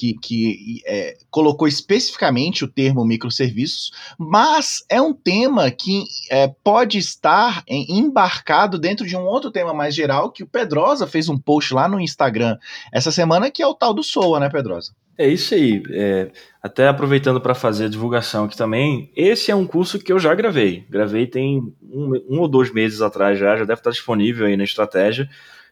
[0.00, 6.96] que, que é, colocou especificamente o termo microserviços, mas é um tema que é, pode
[6.96, 11.74] estar embarcado dentro de um outro tema mais geral que o Pedrosa fez um post
[11.74, 12.56] lá no Instagram
[12.90, 14.92] essa semana, que é o tal do SOA, né, Pedrosa?
[15.18, 15.82] É isso aí.
[15.90, 16.30] É,
[16.62, 20.34] até aproveitando para fazer a divulgação aqui também, esse é um curso que eu já
[20.34, 20.86] gravei.
[20.88, 24.64] Gravei tem um, um ou dois meses atrás já, já deve estar disponível aí na
[24.64, 25.28] estratégia,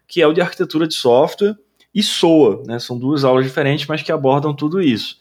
[0.07, 1.57] que é o de arquitetura de software
[1.95, 2.79] e SOA, né?
[2.79, 5.19] São duas aulas diferentes, mas que abordam tudo isso.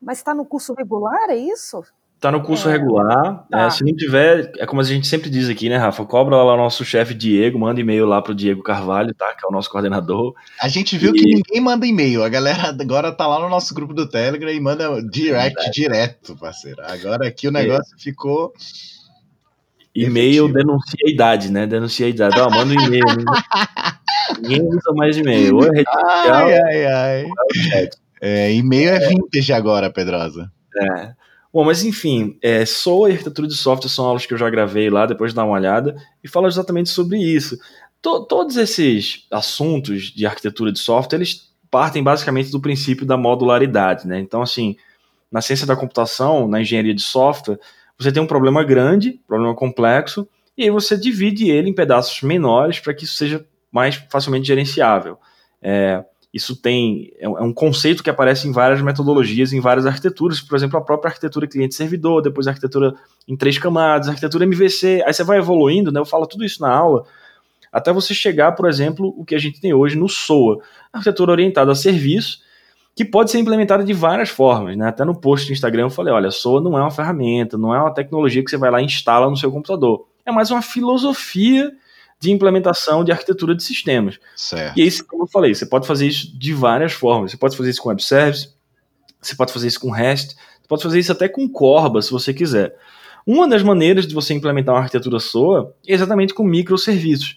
[0.00, 1.82] Mas está no curso regular, é isso?
[2.16, 2.72] Está no curso é.
[2.72, 3.46] regular.
[3.50, 3.66] Tá.
[3.66, 6.04] É, se não tiver, é como a gente sempre diz aqui, né, Rafa?
[6.06, 9.34] Cobra lá o nosso chefe Diego, manda e-mail lá pro Diego Carvalho, tá?
[9.34, 10.34] Que é o nosso coordenador.
[10.60, 11.18] A gente viu e...
[11.18, 12.24] que ninguém manda e-mail.
[12.24, 16.82] A galera agora tá lá no nosso grupo do Telegram e manda direct direto, parceiro.
[16.82, 18.02] Agora aqui o negócio é.
[18.02, 18.52] ficou.
[19.94, 21.66] E-mail denuncia a idade, né?
[21.66, 22.38] Denuncia a idade.
[22.38, 23.04] Ó, manda um e-mail.
[23.04, 23.24] Né?
[24.40, 25.56] Ninguém usa mais e-mail.
[25.56, 27.26] Ou é rede social, ai, ai,
[27.74, 27.90] ai.
[28.20, 30.50] É, e-mail é vintage agora, Pedrosa.
[30.76, 31.12] É.
[31.52, 35.06] Bom, mas enfim, é, sou arquitetura de software, são aulas que eu já gravei lá,
[35.06, 37.58] depois de dar uma olhada, e falo exatamente sobre isso.
[38.02, 44.18] todos esses assuntos de arquitetura de software, eles partem basicamente do princípio da modularidade, né?
[44.20, 44.76] Então, assim,
[45.30, 47.58] na ciência da computação, na engenharia de software,
[47.98, 52.80] você tem um problema grande, problema complexo, e aí você divide ele em pedaços menores
[52.80, 55.18] para que isso seja mais facilmente gerenciável.
[55.60, 60.40] É, isso tem é, é um conceito que aparece em várias metodologias, em várias arquiteturas,
[60.40, 62.94] por exemplo, a própria arquitetura cliente-servidor, depois a arquitetura
[63.26, 65.98] em três camadas, arquitetura MVC, aí você vai evoluindo, né?
[65.98, 67.04] Eu falo tudo isso na aula,
[67.72, 70.58] até você chegar, por exemplo, o que a gente tem hoje no SOA,
[70.92, 72.40] arquitetura orientada a serviço,
[72.94, 74.88] que pode ser implementada de várias formas, né?
[74.88, 77.80] Até no post do Instagram eu falei, olha, SOA não é uma ferramenta, não é
[77.80, 81.72] uma tecnologia que você vai lá e instala no seu computador, é mais uma filosofia
[82.26, 84.18] de implementação de arquitetura de sistemas.
[84.34, 84.76] Certo.
[84.76, 87.30] E aí, como eu falei, você pode fazer isso de várias formas.
[87.30, 88.50] Você pode fazer isso com web service,
[89.20, 92.34] você pode fazer isso com REST, você pode fazer isso até com Corba, se você
[92.34, 92.76] quiser.
[93.24, 97.36] Uma das maneiras de você implementar uma arquitetura SOA é exatamente com microserviços.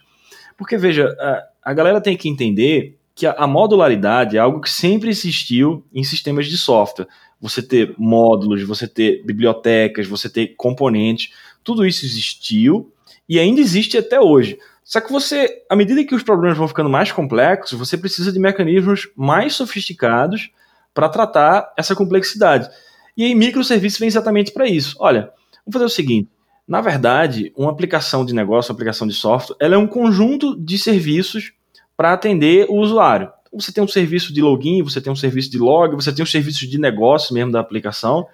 [0.57, 4.69] Porque, veja, a, a galera tem que entender que a, a modularidade é algo que
[4.69, 7.07] sempre existiu em sistemas de software.
[7.39, 11.31] Você ter módulos, você ter bibliotecas, você ter componentes,
[11.63, 12.91] tudo isso existiu
[13.29, 14.57] e ainda existe até hoje.
[14.89, 18.39] Só que você, à medida que os problemas vão ficando mais complexos, você precisa de
[18.39, 20.49] mecanismos mais sofisticados
[20.95, 22.67] para tratar essa complexidade.
[23.15, 24.95] E aí, microserviços vem exatamente para isso.
[24.99, 25.31] Olha,
[25.63, 26.27] vamos fazer o seguinte:
[26.67, 30.75] na verdade, uma aplicação de negócio, uma aplicação de software, ela é um conjunto de
[30.79, 31.53] serviços
[31.95, 33.31] para atender o usuário.
[33.53, 36.27] Você tem um serviço de login, você tem um serviço de log, você tem um
[36.27, 38.25] serviço de negócio mesmo da aplicação.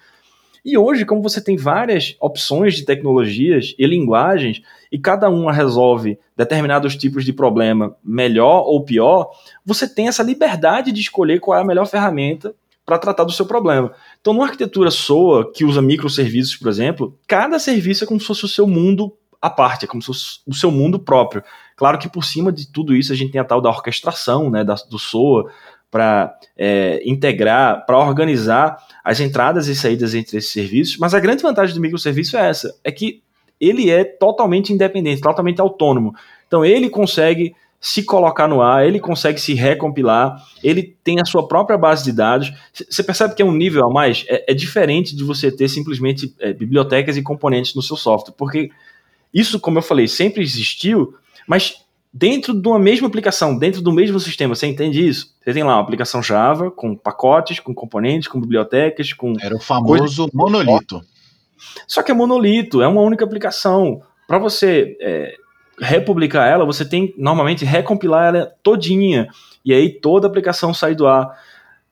[0.65, 6.17] E hoje, como você tem várias opções de tecnologias e linguagens, e cada uma resolve
[6.35, 9.29] determinados tipos de problema melhor ou pior,
[9.63, 13.45] você tem essa liberdade de escolher qual é a melhor ferramenta para tratar do seu
[13.45, 13.93] problema.
[14.19, 18.45] Então, numa arquitetura SOA, que usa microserviços, por exemplo, cada serviço é como se fosse
[18.45, 21.43] o seu mundo à parte, é como se fosse o seu mundo próprio.
[21.75, 24.63] Claro que por cima de tudo isso a gente tem a tal da orquestração, né,
[24.63, 25.51] da, do SOA,
[25.89, 30.97] para é, integrar, para organizar as entradas e saídas entre esses serviços.
[30.97, 33.21] Mas a grande vantagem do microserviço é essa, é que
[33.59, 36.13] ele é totalmente independente, totalmente autônomo.
[36.47, 41.47] Então ele consegue se colocar no ar, ele consegue se recompilar, ele tem a sua
[41.47, 42.51] própria base de dados.
[42.73, 44.25] Você percebe que é um nível a mais?
[44.27, 48.71] É, é diferente de você ter simplesmente é, bibliotecas e componentes no seu software, porque
[49.31, 51.13] isso, como eu falei, sempre existiu,
[51.47, 51.84] mas
[52.17, 54.55] dentro de uma mesma aplicação, dentro do mesmo sistema.
[54.55, 55.35] Você entende isso?
[55.43, 59.33] Você tem lá uma aplicação Java com pacotes, com componentes, com bibliotecas, com.
[59.41, 61.01] Era o famoso monolito.
[61.85, 64.01] Só que é monolito, é uma única aplicação.
[64.25, 65.35] Para você é,
[65.77, 69.27] republicar ela, você tem normalmente recompilar ela todinha.
[69.65, 71.37] E aí toda a aplicação sai do ar.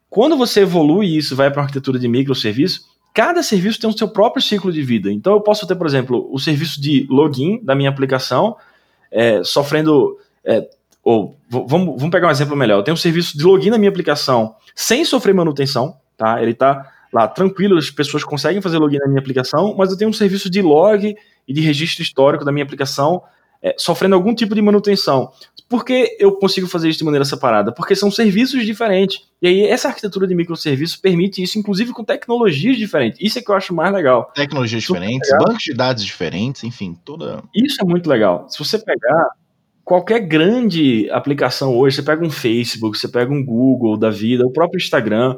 [0.09, 4.07] Quando você evolui isso, vai para uma arquitetura de microserviço, cada serviço tem o seu
[4.07, 5.12] próprio ciclo de vida.
[5.12, 8.55] Então eu posso ter, por exemplo, o serviço de login da minha aplicação
[9.13, 10.17] é, sofrendo.
[10.43, 10.67] É,
[11.04, 12.80] ou vamos, vamos pegar um exemplo melhor.
[12.80, 16.41] Eu tenho um serviço de login na minha aplicação sem sofrer manutenção, tá?
[16.41, 20.10] Ele está lá tranquilo, as pessoas conseguem fazer login na minha aplicação, mas eu tenho
[20.10, 21.15] um serviço de log
[21.47, 23.21] e de registro histórico da minha aplicação
[23.63, 25.32] é, sofrendo algum tipo de manutenção.
[25.69, 27.71] Por que eu consigo fazer isso de maneira separada?
[27.71, 29.21] Porque são serviços diferentes.
[29.41, 33.19] E aí, essa arquitetura de microserviços permite isso, inclusive com tecnologias diferentes.
[33.21, 34.30] Isso é que eu acho mais legal.
[34.36, 37.41] Tecnologias diferentes, bancos de dados diferentes, enfim, toda.
[37.56, 38.45] Isso é muito legal.
[38.49, 39.30] Se você pegar
[39.84, 44.52] qualquer grande aplicação hoje, você pega um Facebook, você pega um Google da vida, o
[44.52, 45.38] próprio Instagram,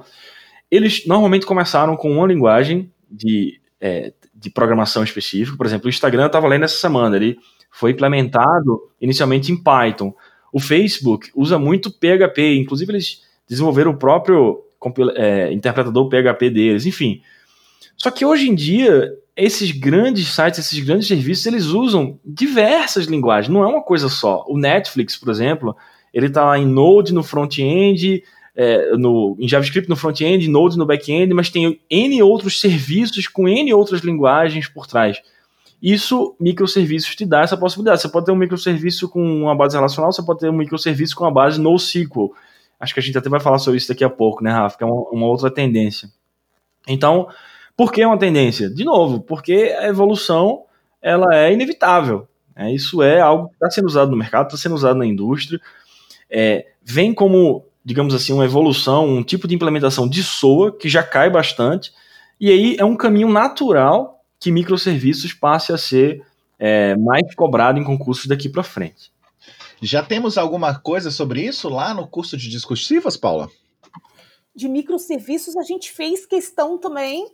[0.70, 5.56] eles normalmente começaram com uma linguagem de, é, de programação específica.
[5.56, 7.38] Por exemplo, o Instagram estava lendo essa semana, ele
[7.76, 10.14] foi implementado inicialmente em Python.
[10.52, 14.64] O Facebook usa muito PHP, inclusive eles desenvolveram o próprio
[15.16, 17.22] é, interpretador PHP deles, enfim.
[17.98, 23.54] Só que hoje em dia, esses grandes sites, esses grandes serviços, eles usam diversas linguagens,
[23.54, 24.46] não é uma coisa só.
[24.48, 25.76] O Netflix, por exemplo,
[26.14, 28.24] ele está lá em Node no front-end,
[28.56, 33.50] é, no, em JavaScript no front-end, Node no back-end, mas tem N outros serviços com
[33.50, 35.22] N outras linguagens por trás.
[35.82, 38.02] Isso, microserviços te dá essa possibilidade.
[38.02, 41.26] Você pode ter um microserviço com uma base relacional, você pode ter um microserviço com
[41.26, 42.34] a base NoSQL.
[42.80, 44.78] Acho que a gente até vai falar sobre isso daqui a pouco, né, Rafa?
[44.78, 46.10] Que é uma, uma outra tendência.
[46.88, 47.28] Então,
[47.76, 48.70] por que uma tendência?
[48.70, 50.64] De novo, porque a evolução
[51.02, 52.28] ela é inevitável.
[52.56, 52.74] Né?
[52.74, 55.60] Isso é algo que está sendo usado no mercado, está sendo usado na indústria.
[56.30, 61.04] É, vem como, digamos assim, uma evolução, um tipo de implementação de SOA que já
[61.04, 61.92] cai bastante.
[62.40, 64.15] E aí é um caminho natural
[64.46, 66.24] que microserviços passe a ser
[66.60, 69.12] é, mais cobrado em concursos daqui para frente.
[69.82, 73.50] Já temos alguma coisa sobre isso lá no curso de discursivas, Paula?
[74.56, 77.26] De microserviços a gente fez questão também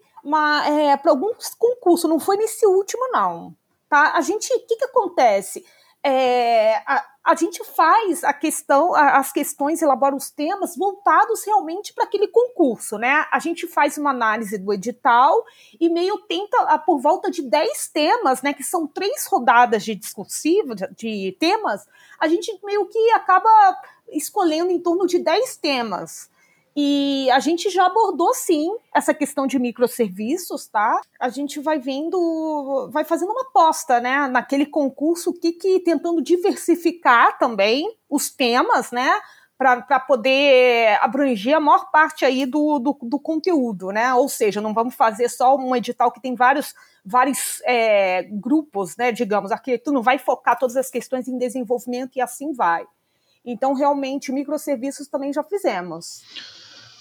[0.66, 3.54] é, para alguns concursos, não foi nesse último, não.
[3.90, 4.14] Tá?
[4.16, 5.66] A gente, o que, que acontece?
[6.04, 12.06] É, a, a gente faz a questão, as questões, elabora os temas voltados realmente para
[12.06, 13.28] aquele concurso, né?
[13.32, 15.46] A gente faz uma análise do edital
[15.80, 18.54] e meio tenta, por volta de 10 temas, né?
[18.54, 21.88] Que são três rodadas de discursivo, de, de temas,
[22.20, 23.50] a gente meio que acaba
[24.10, 26.31] escolhendo em torno de 10 temas.
[26.76, 31.02] E a gente já abordou sim essa questão de microserviços, tá?
[31.20, 37.38] A gente vai vendo, vai fazendo uma aposta, né, naquele concurso que, que tentando diversificar
[37.38, 39.12] também os temas, né?
[39.58, 44.12] Para poder abranger a maior parte aí do, do, do, conteúdo, né?
[44.16, 46.74] Ou seja, não vamos fazer só um edital que tem vários,
[47.06, 49.12] vários é, grupos, né?
[49.12, 52.88] Digamos, aqui tu não vai focar todas as questões em desenvolvimento e assim vai.
[53.46, 56.24] Então, realmente, microserviços também já fizemos.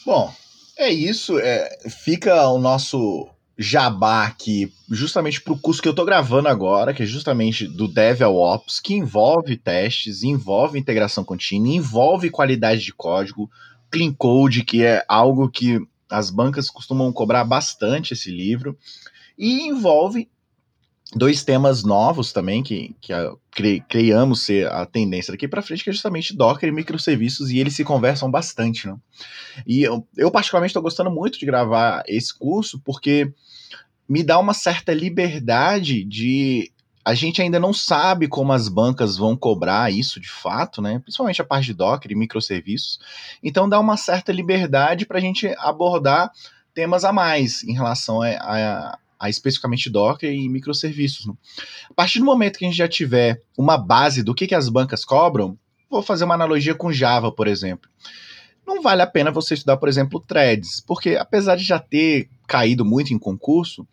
[0.04, 0.32] Bom,
[0.76, 1.38] é isso.
[1.38, 3.28] É, fica o nosso
[3.62, 7.86] jabá aqui, justamente para o curso que eu estou gravando agora, que é justamente do
[7.86, 13.50] DevOps, que envolve testes, envolve integração contínua, envolve qualidade de código,
[13.90, 15.78] clean code, que é algo que
[16.09, 18.78] as bancas costumam cobrar bastante esse livro,
[19.36, 20.26] e envolve
[21.14, 25.82] dois temas novos também que, que a, cre, criamos ser a tendência daqui para frente,
[25.82, 28.96] que é justamente Docker e microserviços, e eles se conversam bastante, né?
[29.66, 33.32] E eu, eu particularmente estou gostando muito de gravar esse curso, porque
[34.08, 36.72] me dá uma certa liberdade de
[37.04, 40.98] a gente ainda não sabe como as bancas vão cobrar isso de fato, né?
[40.98, 43.00] Principalmente a parte de Docker e microserviços.
[43.42, 46.30] Então dá uma certa liberdade para a gente abordar
[46.74, 51.26] temas a mais em relação a, a, a especificamente Docker e microserviços.
[51.26, 51.34] Né?
[51.90, 54.70] A partir do momento que a gente já tiver uma base do que, que as
[54.70, 55.58] bancas cobram,
[55.90, 57.90] vou fazer uma analogia com Java, por exemplo.
[58.66, 62.84] Não vale a pena você estudar, por exemplo, threads, porque apesar de já ter caído
[62.84, 63.86] muito em concurso,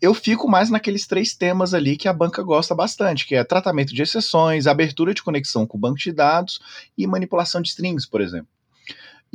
[0.00, 3.92] eu fico mais naqueles três temas ali que a banca gosta bastante, que é tratamento
[3.92, 6.60] de exceções, abertura de conexão com o banco de dados
[6.96, 8.48] e manipulação de strings, por exemplo.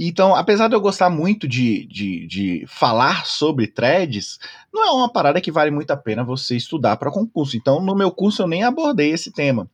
[0.01, 4.39] Então, apesar de eu gostar muito de, de, de falar sobre threads,
[4.73, 7.57] não é uma parada que vale muito a pena você estudar para concurso.
[7.57, 9.69] Então, no meu curso eu nem abordei esse tema.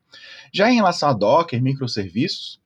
[0.52, 2.60] Já em relação a Docker, microserviços,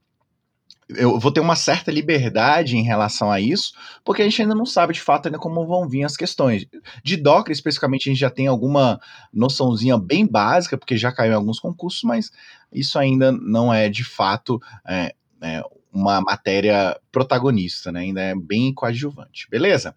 [0.88, 3.74] eu vou ter uma certa liberdade em relação a isso,
[4.05, 6.66] porque a gente ainda não sabe de fato ainda como vão vir as questões.
[7.03, 9.01] De Docker, especificamente, a gente já tem alguma
[9.34, 12.32] noçãozinha bem básica, porque já caiu em alguns concursos, mas
[12.72, 18.01] isso ainda não é de fato é, é, uma matéria protagonista, né?
[18.01, 19.47] Ainda é bem coadjuvante.
[19.49, 19.95] Beleza?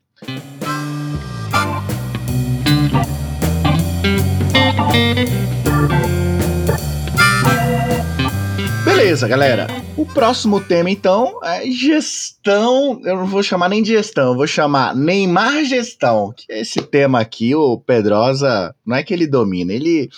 [8.85, 9.67] Beleza, galera.
[9.97, 13.01] O próximo tema, então, é gestão.
[13.05, 16.33] Eu não vou chamar nem de gestão, vou chamar Neymar Gestão.
[16.37, 20.09] Que é esse tema aqui, o Pedrosa, não é que ele domina, ele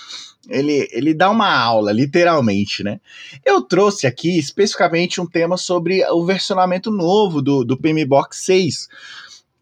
[0.48, 3.00] ele, ele dá uma aula, literalmente, né?
[3.44, 8.88] Eu trouxe aqui especificamente um tema sobre o versionamento novo do, do PMBOK 6.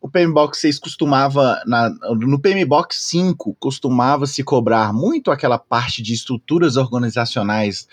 [0.00, 6.12] O PMBOK 6 costumava, na, no PMBOK 5, costumava se cobrar muito aquela parte de
[6.12, 7.86] estruturas organizacionais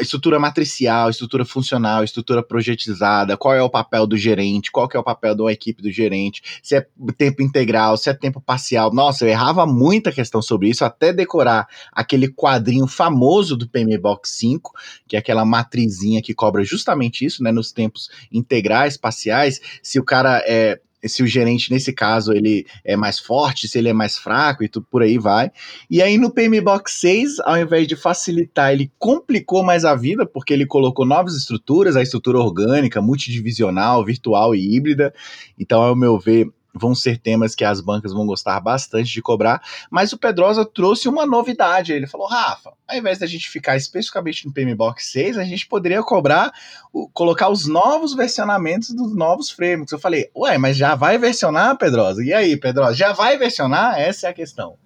[0.00, 5.00] estrutura matricial, estrutura funcional, estrutura projetizada, qual é o papel do gerente, qual que é
[5.00, 8.92] o papel da equipe do gerente, se é tempo integral, se é tempo parcial.
[8.92, 14.72] Nossa, eu errava muita questão sobre isso, até decorar aquele quadrinho famoso do PMBOK 5,
[15.08, 20.04] que é aquela matrizinha que cobra justamente isso, né, nos tempos integrais, parciais, se o
[20.04, 24.16] cara é se o gerente, nesse caso, ele é mais forte, se ele é mais
[24.16, 25.50] fraco e tudo por aí vai.
[25.90, 30.52] E aí no PMBOK 6, ao invés de facilitar, ele complicou mais a vida, porque
[30.52, 35.12] ele colocou novas estruturas, a estrutura orgânica, multidivisional, virtual e híbrida.
[35.58, 39.62] Então, ao meu ver, vão ser temas que as bancas vão gostar bastante de cobrar,
[39.90, 41.92] mas o Pedrosa trouxe uma novidade.
[41.92, 46.02] Ele falou: Rafa, ao invés da gente ficar especificamente no PMBOK 6, a gente poderia
[46.02, 46.52] cobrar,
[46.92, 49.92] o, colocar os novos versionamentos dos novos frameworks.
[49.92, 52.24] Eu falei: Ué, mas já vai versionar, Pedrosa?
[52.24, 53.98] E aí, Pedrosa, já vai versionar?
[53.98, 54.76] Essa é a questão.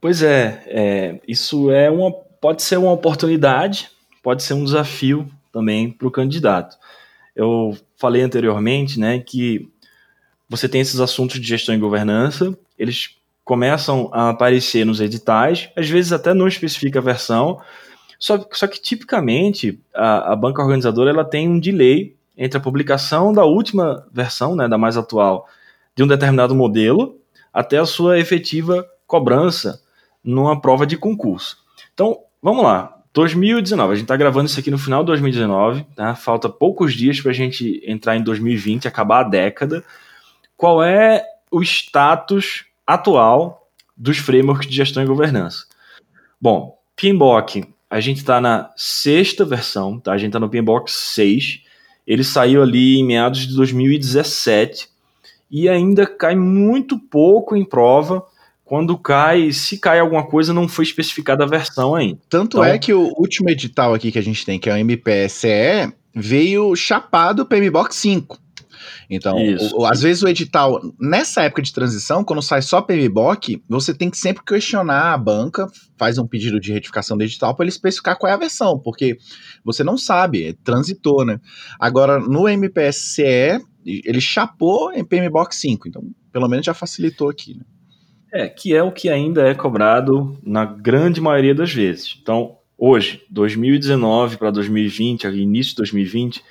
[0.00, 3.90] Pois é, é isso é uma, pode ser uma oportunidade,
[4.22, 6.76] pode ser um desafio também para o candidato.
[7.34, 9.68] Eu falei anteriormente, né, que
[10.48, 15.88] você tem esses assuntos de gestão e governança, eles começam a aparecer nos editais, às
[15.88, 17.60] vezes até não especifica a versão,
[18.18, 23.32] só, só que tipicamente a, a banca organizadora ela tem um delay entre a publicação
[23.32, 25.48] da última versão, né, da mais atual,
[25.94, 27.18] de um determinado modelo,
[27.52, 29.80] até a sua efetiva cobrança
[30.22, 31.58] numa prova de concurso.
[31.94, 32.94] Então, vamos lá.
[33.14, 36.14] 2019, a gente está gravando isso aqui no final de 2019, tá?
[36.14, 39.82] falta poucos dias para a gente entrar em 2020, acabar a década
[40.56, 45.64] qual é o status atual dos frameworks de gestão e governança.
[46.40, 50.12] Bom, PMBOK, a gente está na sexta versão, tá?
[50.12, 51.62] a gente está no PMBOK 6,
[52.06, 54.88] ele saiu ali em meados de 2017
[55.50, 58.24] e ainda cai muito pouco em prova.
[58.64, 62.18] Quando cai, se cai alguma coisa, não foi especificada a versão ainda.
[62.28, 64.76] Tanto então, é que o último edital aqui que a gente tem, que é o
[64.76, 68.45] MPSE, veio chapado PMBOK 5.
[69.08, 73.62] Então, o, o, às vezes o edital, nessa época de transição, quando sai só PMBOK,
[73.68, 75.66] você tem que sempre questionar a banca,
[75.96, 79.16] faz um pedido de retificação do edital para ele especificar qual é a versão, porque
[79.64, 81.40] você não sabe, é transitor, né?
[81.78, 86.02] Agora, no MPSCE, ele chapou em PMBOK 5, então
[86.32, 87.62] pelo menos já facilitou aqui, né?
[88.32, 92.18] É, que é o que ainda é cobrado na grande maioria das vezes.
[92.20, 96.42] Então, hoje, 2019 para 2020, início de 2020,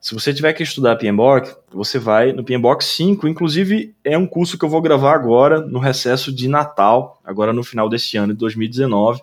[0.00, 4.56] se você tiver que estudar PMBOK, você vai no PMBOK 5, inclusive é um curso
[4.56, 8.38] que eu vou gravar agora no recesso de Natal, agora no final desse ano de
[8.38, 9.20] 2019.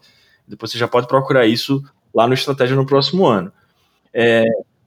[0.48, 3.52] Depois você já pode procurar isso lá no Estratégia no próximo ano.
[4.14, 4.44] É,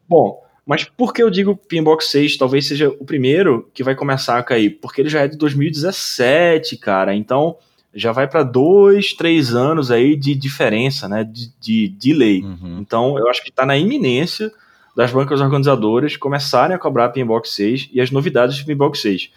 [0.07, 4.37] bom, mas por que eu digo PMBOK 6 talvez seja o primeiro que vai começar
[4.37, 4.79] a cair?
[4.83, 7.15] Porque ele já é de 2017, cara.
[7.15, 7.57] Então
[7.95, 11.25] já vai para dois, três anos aí de diferença, né?
[11.25, 12.43] De, de delay.
[12.43, 12.79] Uhum.
[12.81, 14.53] Então eu acho que está na iminência
[14.99, 19.31] das bancas organizadoras começarem a cobrar Pinbox 6 e as novidades de Pinbox 6.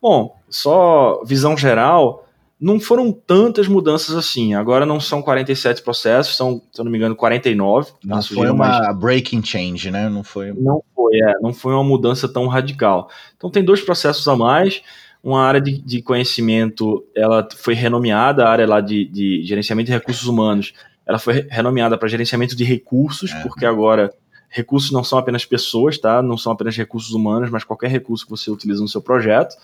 [0.00, 2.26] Bom, só visão geral,
[2.58, 4.54] não foram tantas mudanças assim.
[4.54, 7.92] Agora não são 47 processos, são, se eu não me engano, 49.
[8.02, 8.96] Não foi uma mais...
[8.98, 10.08] breaking change, né?
[10.08, 10.54] Não foi.
[10.54, 13.10] Não foi, é, não foi uma mudança tão radical.
[13.36, 14.80] Então tem dois processos a mais.
[15.22, 19.92] Uma área de, de conhecimento, ela foi renomeada, a área lá de, de gerenciamento de
[19.92, 20.72] recursos humanos,
[21.06, 23.42] ela foi renomeada para gerenciamento de recursos, é.
[23.42, 24.10] porque agora
[24.54, 26.22] recursos não são apenas pessoas, tá?
[26.22, 29.56] Não são apenas recursos humanos, mas qualquer recurso que você utiliza no seu projeto.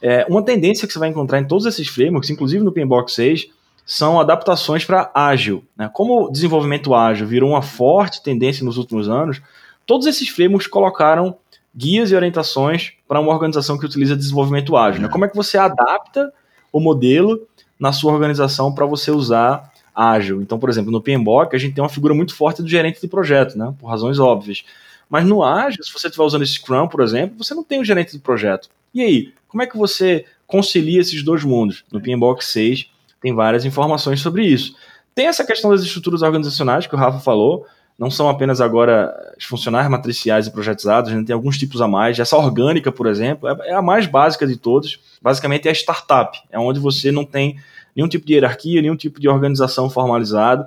[0.00, 3.48] É, uma tendência que você vai encontrar em todos esses frameworks, inclusive no PMBOK 6,
[3.84, 5.64] são adaptações para ágil.
[5.76, 5.90] Né?
[5.92, 9.42] Como o desenvolvimento ágil virou uma forte tendência nos últimos anos,
[9.84, 11.36] todos esses frameworks colocaram
[11.74, 15.02] guias e orientações para uma organização que utiliza desenvolvimento ágil.
[15.02, 15.08] Né?
[15.08, 16.32] Como é que você adapta
[16.72, 17.48] o modelo
[17.80, 20.40] na sua organização para você usar ágil?
[20.42, 23.08] Então, por exemplo, no PMBOK a gente tem uma figura muito forte do gerente de
[23.08, 23.74] projeto, né?
[23.78, 24.64] por razões óbvias.
[25.08, 28.12] Mas no ágil, se você estiver usando Scrum, por exemplo, você não tem o gerente
[28.12, 28.68] de projeto.
[28.94, 31.84] E aí, como é que você concilia esses dois mundos?
[31.92, 32.88] No PMBOK 6
[33.20, 34.74] tem várias informações sobre isso.
[35.14, 37.66] Tem essa questão das estruturas organizacionais que o Rafa falou,
[37.98, 41.86] não são apenas agora os funcionários matriciais e projetizados, a gente tem alguns tipos a
[41.86, 42.18] mais.
[42.18, 44.98] Essa orgânica, por exemplo, é, é a mais básica de todas.
[45.20, 47.58] Basicamente é a startup, é onde você não tem
[47.94, 50.64] nenhum tipo de hierarquia, nenhum tipo de organização formalizado.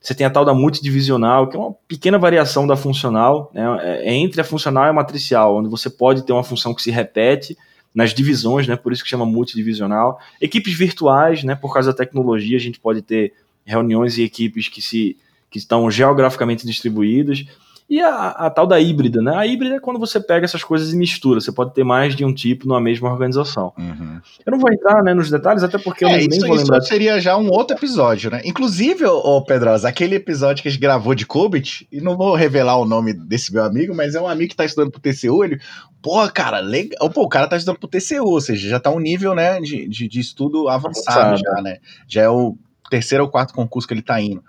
[0.00, 3.64] Você tem a tal da multidivisional, que é uma pequena variação da funcional, né?
[4.04, 6.90] é entre a funcional e a matricial, onde você pode ter uma função que se
[6.90, 7.56] repete
[7.94, 8.76] nas divisões, né?
[8.76, 10.20] Por isso que chama multidivisional.
[10.40, 11.56] Equipes virtuais, né?
[11.56, 13.32] Por causa da tecnologia, a gente pode ter
[13.64, 15.16] reuniões e equipes que se
[15.50, 17.44] que estão geograficamente distribuídas.
[17.90, 19.34] E a, a, tal da híbrida, né?
[19.34, 21.40] A híbrida é quando você pega essas coisas e mistura.
[21.40, 23.72] Você pode ter mais de um tipo numa mesma organização.
[23.78, 24.20] Uhum.
[24.44, 26.78] Eu não vou entrar né, nos detalhes, até porque é, eu nem isso, vou lembrar.
[26.78, 28.42] Isso seria já um outro episódio, né?
[28.44, 32.76] Inclusive, ô, Pedrosa, aquele episódio que a gente gravou de Qubit, e não vou revelar
[32.76, 35.58] o nome desse meu amigo, mas é um amigo que tá estudando pro TCU, ele...
[36.02, 37.10] Pô, cara, legal.
[37.10, 39.88] Pô, o cara tá estudando pro TCU, ou seja, já tá um nível, né, de,
[39.88, 41.78] de, de estudo avançado já, né?
[42.06, 42.54] Já é o
[42.90, 44.42] terceiro ou quarto concurso que ele tá indo.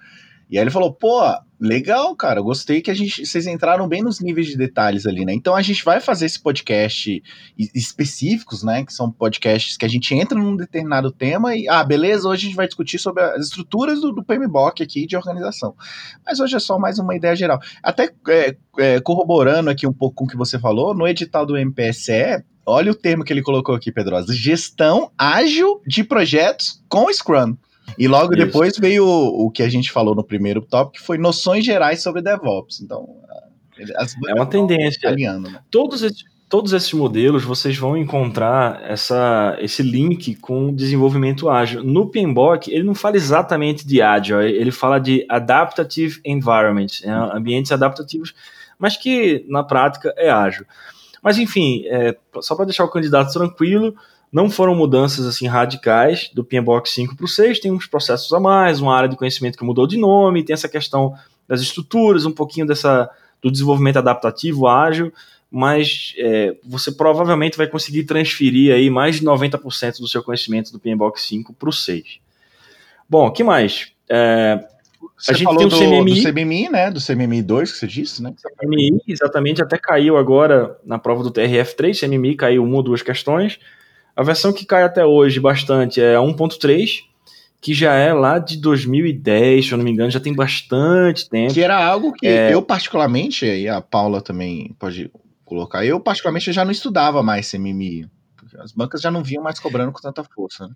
[0.50, 1.22] E aí ele falou, pô,
[1.60, 5.34] legal, cara, gostei que a gente, vocês entraram bem nos níveis de detalhes ali, né?
[5.34, 7.22] Então a gente vai fazer esse podcast
[7.76, 8.84] específicos, né?
[8.84, 12.47] Que são podcasts que a gente entra num determinado tema e, ah, beleza, hoje a
[12.47, 15.76] gente vai discutir sobre as estruturas do, do PMBOK aqui de organização.
[16.26, 17.60] Mas hoje é só mais uma ideia geral.
[17.84, 21.58] Até é, é, corroborando aqui um pouco com o que você falou, no edital do
[21.58, 27.56] MPSE, olha o termo que ele colocou aqui, Pedrosa, gestão ágil de projetos com Scrum.
[27.98, 28.46] E logo Isso.
[28.46, 32.02] depois veio o, o, que a gente falou no primeiro tópico, que foi noções gerais
[32.02, 32.82] sobre DevOps.
[32.82, 33.18] Então,
[34.28, 35.10] é uma tendência.
[35.10, 35.60] Alinhando, né?
[35.72, 41.84] Todos esses todos esses modelos vocês vão encontrar essa, esse link com desenvolvimento ágil.
[41.84, 47.72] No PMBOK, ele não fala exatamente de ágil, ele fala de adaptative environment, né, ambientes
[47.72, 48.34] adaptativos,
[48.80, 50.66] mas que na prática é ágil.
[51.22, 53.94] Mas enfim, é, só para deixar o candidato tranquilo,
[54.32, 58.40] não foram mudanças assim radicais do PMBOK 5 para o 6, tem uns processos a
[58.40, 61.16] mais, uma área de conhecimento que mudou de nome, tem essa questão
[61.48, 63.10] das estruturas, um pouquinho dessa
[63.42, 65.14] do desenvolvimento adaptativo ágil,
[65.50, 70.80] mas é, você provavelmente vai conseguir transferir aí mais de 90% do seu conhecimento do
[70.80, 72.20] PMBOK 5 para o 6.
[73.10, 73.92] Bom, o que mais?
[74.08, 74.64] É,
[75.18, 76.92] você a gente falou tem o CMMI, do, do CMMI, né?
[76.92, 78.34] Do CMMI 2 que você disse, né?
[78.60, 83.60] CMMI, exatamente, até caiu agora na prova do TRF3, CMMI caiu uma ou duas questões.
[84.20, 87.05] A versão que cai até hoje bastante é 1.3,
[87.61, 91.53] que já é lá de 2010, se eu não me engano, já tem bastante tempo.
[91.53, 92.53] Que era algo que é...
[92.53, 95.09] eu particularmente, e a Paula também pode
[95.45, 98.09] colocar, eu particularmente já não estudava mais CMMI.
[98.57, 100.67] As bancas já não vinham mais cobrando com tanta força.
[100.67, 100.74] Né?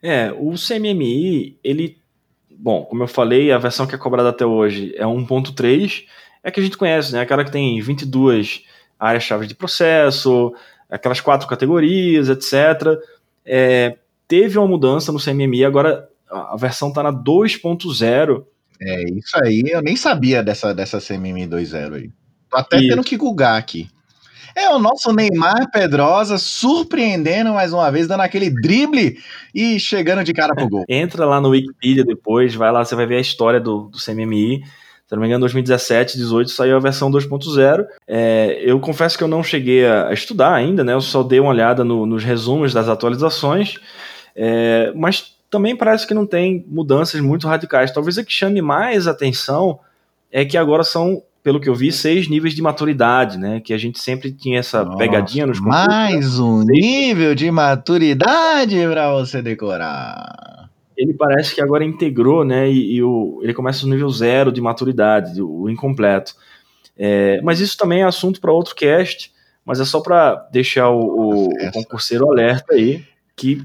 [0.00, 1.98] É, o CMMI, ele,
[2.56, 6.04] bom, como eu falei, a versão que é cobrada até hoje é 1.3,
[6.40, 7.20] é que a gente conhece, né?
[7.20, 8.62] Aquela que tem 22
[8.96, 10.54] áreas-chave de processo,
[10.94, 12.98] aquelas quatro categorias, etc.
[13.44, 13.96] É,
[14.28, 18.44] teve uma mudança no CMMI, agora a versão está na 2.0.
[18.80, 22.10] É, isso aí, eu nem sabia dessa, dessa CMMI 2.0 aí.
[22.50, 22.88] Tô até e...
[22.88, 23.88] tendo que googar aqui.
[24.56, 29.18] É o nosso Neymar Pedrosa surpreendendo mais uma vez, dando aquele drible
[29.52, 30.84] e chegando de cara pro gol.
[30.88, 34.62] Entra lá no Wikipedia depois, vai lá, você vai ver a história do, do CMMI.
[35.14, 37.86] Se não me engano, 2017, 2018 saiu a versão 2.0.
[38.06, 40.92] É, eu confesso que eu não cheguei a, estudar ainda, né?
[40.92, 43.76] Eu só dei uma olhada no, nos resumos das atualizações,
[44.34, 47.92] é, mas também parece que não tem mudanças muito radicais.
[47.92, 49.78] Talvez o que chame mais atenção
[50.32, 53.60] é que agora são pelo que eu vi, seis níveis de maturidade, né?
[53.60, 55.86] Que a gente sempre tinha essa Nossa, pegadinha nos concursos.
[55.86, 62.70] Mais um nível de maturidade para você decorar ele parece que agora integrou, né?
[62.70, 66.34] E, e, o, ele começa no nível zero de maturidade, o incompleto.
[66.96, 69.32] É, mas isso também é assunto para outro cast,
[69.64, 73.04] mas é só para deixar o, o, o, concurseiro alerta aí
[73.36, 73.64] que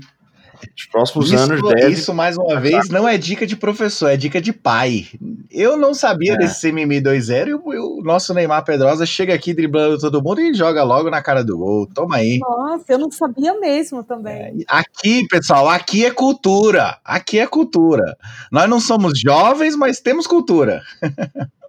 [0.77, 1.91] Os próximos isso, anos deve...
[1.91, 5.07] Isso, mais uma vez, não é dica de professor, é dica de pai.
[5.49, 6.37] Eu não sabia é.
[6.37, 10.53] desse CMMI 2.0 e o, o, nosso Neymar Pedrosa chega aqui driblando todo mundo e
[10.53, 11.87] joga logo na cara do gol.
[11.87, 12.39] Toma aí.
[12.39, 14.35] Nossa, eu não sabia mesmo também.
[14.35, 16.99] É, aqui, pessoal, aqui é cultura.
[17.03, 18.17] Aqui é cultura.
[18.51, 20.81] Nós não somos jovens, mas temos cultura.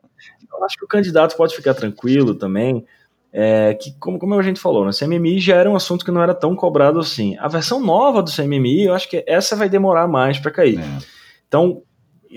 [0.52, 2.84] eu acho que o candidato pode ficar tranquilo também,
[3.32, 6.22] é, que, como, como a gente falou, né, CMMI já era um assunto que não
[6.22, 7.36] era tão cobrado assim.
[7.38, 10.80] A versão nova do CMMI, eu acho que essa vai demorar mais para cair.
[10.80, 10.98] É.
[11.46, 11.82] Então,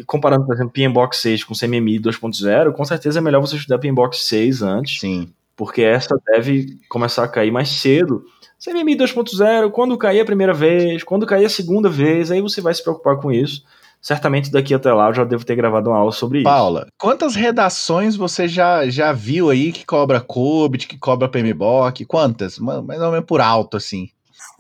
[0.06, 4.16] comparando, por exemplo, PMBOK 6 com CMMI 2.0, com certeza é melhor você estudar PMBOK
[4.16, 5.00] 6 antes.
[5.00, 5.34] Sim.
[5.56, 8.24] Porque essa deve começar a cair mais cedo.
[8.64, 12.74] CMMI 2.0, quando cair a primeira vez, quando cair a segunda vez, aí você vai
[12.74, 13.64] se preocupar com isso
[14.04, 16.44] certamente daqui até lá eu já devo ter gravado uma aula sobre isso.
[16.44, 22.06] Paula, quantas redações você já, já viu aí que cobra COBIT, que cobra PMBOK?
[22.06, 22.60] Quantas?
[22.60, 24.10] Mais ou menos por alto, assim.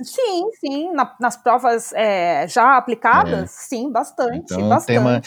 [0.02, 0.94] Sim, sim.
[0.94, 3.48] Na, nas provas é, já aplicadas, é.
[3.48, 4.88] sim, bastante, então, bastante.
[4.88, 5.22] Tema,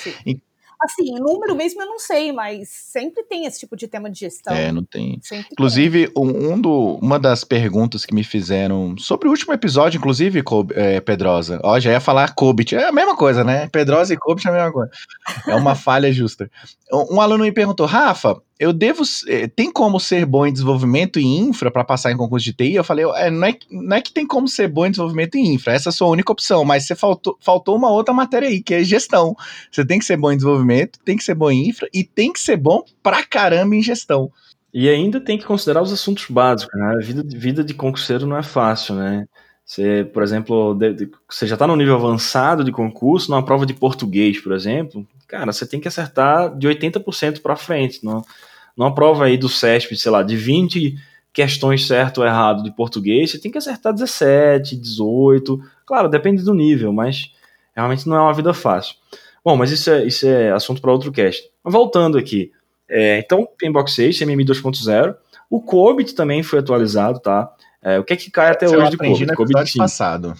[0.87, 4.55] Assim, número mesmo eu não sei, mas sempre tem esse tipo de tema de gestão.
[4.55, 5.18] É, não tem.
[5.20, 6.14] Sempre inclusive, tem.
[6.16, 10.43] Um, do, uma das perguntas que me fizeram sobre o último episódio, inclusive,
[10.74, 11.61] é, Pedrosa.
[11.64, 12.74] Ó, já ia falar Cobit.
[12.76, 13.68] É a mesma coisa, né?
[13.68, 14.91] Pedrosa e Cobit é a mesma coisa.
[15.49, 16.49] É uma falha justa.
[16.93, 19.03] Um, um aluno me perguntou, Rafa, eu devo.
[19.29, 22.75] Eh, tem como ser bom em desenvolvimento e infra para passar em concurso de TI?
[22.75, 25.41] Eu falei, é, não, é, não é que tem como ser bom em desenvolvimento e
[25.41, 28.63] infra, essa é a sua única opção, mas você faltou, faltou uma outra matéria aí,
[28.63, 29.37] que é gestão.
[29.71, 32.33] Você tem que ser bom em desenvolvimento, tem que ser bom em infra e tem
[32.33, 34.31] que ser bom pra caramba em gestão.
[34.73, 36.97] E ainda tem que considerar os assuntos básicos, né?
[36.97, 39.27] A vida, vida de concurseiro não é fácil, né?
[39.65, 43.67] Você, por exemplo, de, de, você já está no nível avançado de concurso, numa prova
[43.67, 48.05] de português, por exemplo, cara, você tem que acertar de 80% para frente.
[48.05, 48.24] Não,
[48.77, 50.97] numa prova aí do CESP, sei lá, de 20
[51.33, 55.61] questões certo ou errado de português, você tem que acertar 17, 18.
[55.85, 57.31] Claro, depende do nível, mas
[57.74, 58.95] realmente não é uma vida fácil.
[59.45, 61.49] Bom, mas isso é, isso é assunto para outro cast.
[61.62, 62.51] Voltando aqui.
[62.89, 65.14] É, então, Pinbox 6, CMM 2.0.
[65.51, 67.53] O COBIT também foi atualizado, tá?
[67.83, 69.35] É, o que é que cai até hoje de COBIT?
[69.35, 70.35] COBIT passado.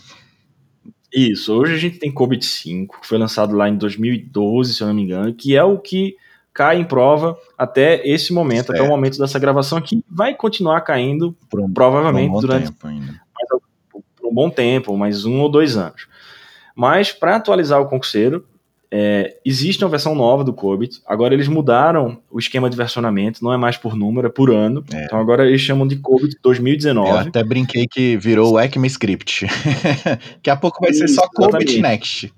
[1.17, 4.89] Isso, hoje a gente tem COBIT 5, que foi lançado lá em 2012, se eu
[4.89, 6.15] não me engano, que é o que
[6.53, 8.73] cai em prova até esse momento, certo.
[8.73, 12.71] até o momento dessa gravação aqui, vai continuar caindo um, provavelmente um durante
[14.23, 16.07] um bom tempo, mais um ou dois anos.
[16.75, 18.47] Mas para atualizar o concurseiro,
[18.91, 21.01] é, existe uma versão nova do COBIT.
[21.07, 24.85] Agora eles mudaram o esquema de versionamento, não é mais por número, é por ano.
[24.93, 25.05] É.
[25.05, 27.11] Então agora eles chamam de COBIT 2019.
[27.11, 29.47] Eu até brinquei que virou o ECMAScript.
[30.37, 32.33] Daqui a pouco vai Isso, ser só COBIT Next.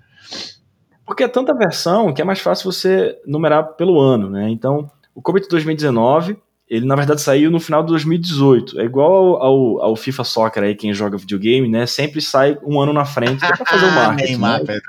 [1.07, 4.51] Porque é tanta versão que é mais fácil você numerar pelo ano, né?
[4.51, 6.37] Então, o Comet 2019,
[6.69, 8.81] ele na verdade saiu no final de 2018.
[8.81, 11.87] É igual ao, ao, ao, FIFA Soccer aí, quem joga videogame, né?
[11.87, 14.33] Sempre sai um ano na frente para fazer o marketing.
[14.33, 14.81] Neymar, né?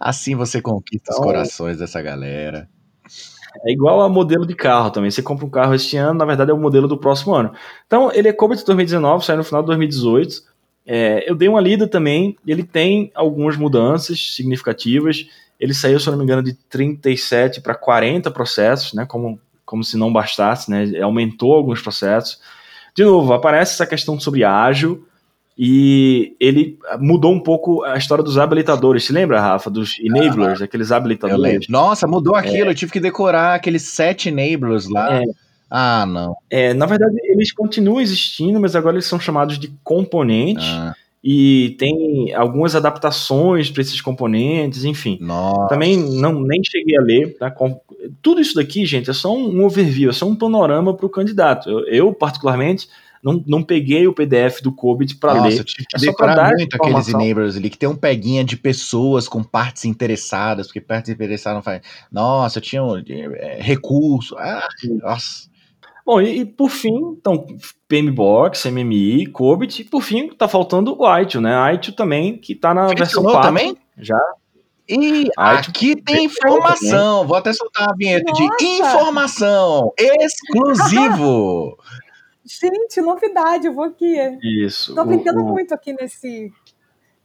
[0.00, 2.68] Assim você conquista então, os corações dessa galera.
[3.64, 5.10] É igual a modelo de carro também.
[5.10, 7.52] Você compra um carro este ano, na verdade é o modelo do próximo ano.
[7.86, 10.42] Então, ele é Comet 2019, saiu no final de 2018.
[10.86, 15.26] É, eu dei uma lida também, ele tem algumas mudanças significativas.
[15.60, 19.06] Ele saiu, se eu não me engano, de 37 para 40 processos, né?
[19.06, 21.00] Como, como se não bastasse, né?
[21.00, 22.40] Aumentou alguns processos.
[22.94, 25.06] De novo, aparece essa questão sobre ágil
[25.56, 29.04] e ele mudou um pouco a história dos habilitadores.
[29.04, 31.68] Se lembra, Rafa, dos enablers, ah, aqueles habilitadores?
[31.68, 32.66] Nossa, mudou aquilo.
[32.66, 32.70] É.
[32.70, 35.20] Eu tive que decorar aqueles sete enablers lá.
[35.20, 35.24] É.
[35.70, 36.36] Ah, não.
[36.50, 40.66] É, na verdade, eles continuam existindo, mas agora eles são chamados de componentes.
[40.66, 40.94] Ah.
[41.26, 45.16] E tem algumas adaptações para esses componentes, enfim.
[45.20, 45.68] Nossa.
[45.68, 47.38] Também não nem cheguei a ler.
[47.38, 47.50] Tá?
[48.24, 51.68] Tudo isso daqui, gente, é só um overview, é só um panorama para o candidato.
[51.68, 52.88] Eu, eu, particularmente,
[53.22, 55.58] não, não peguei o PDF do COBIT para ler.
[55.58, 59.28] Eu tive que é decorar muito aqueles enablers ali, que tem um peguinha de pessoas
[59.28, 61.82] com partes interessadas, porque partes interessadas não faz.
[62.10, 64.34] Nossa, eu tinha um, é, recurso.
[64.38, 64.66] Ah,
[65.02, 65.50] nossa.
[66.06, 67.46] Bom, e, e, por fim, então,
[67.86, 71.74] PMBOK, MMI, COBIT, e por fim, tá faltando o ITIL, né?
[71.74, 73.42] ITIL também, que tá na versão 4.
[73.42, 73.76] também?
[73.98, 74.18] Já.
[74.88, 77.14] E aqui tem informação.
[77.14, 77.28] Também.
[77.28, 78.56] Vou até soltar a vinheta Nossa.
[78.58, 81.78] de informação exclusivo.
[82.44, 84.14] Gente, novidade, eu vou aqui.
[84.42, 84.94] Isso.
[84.94, 86.52] Tô aprendendo o, muito aqui nesse.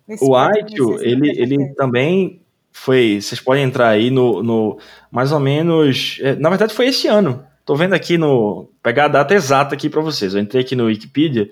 [0.08, 2.42] nesse o ITIL, ele, ele também
[2.72, 3.20] foi.
[3.22, 4.80] Vocês podem entrar aí no, no
[5.12, 6.20] mais ou menos.
[6.22, 8.68] É, na verdade, foi esse ano Tô vendo aqui no.
[8.82, 10.34] pegar a data exata aqui para vocês.
[10.34, 11.52] Eu entrei aqui no Wikipedia.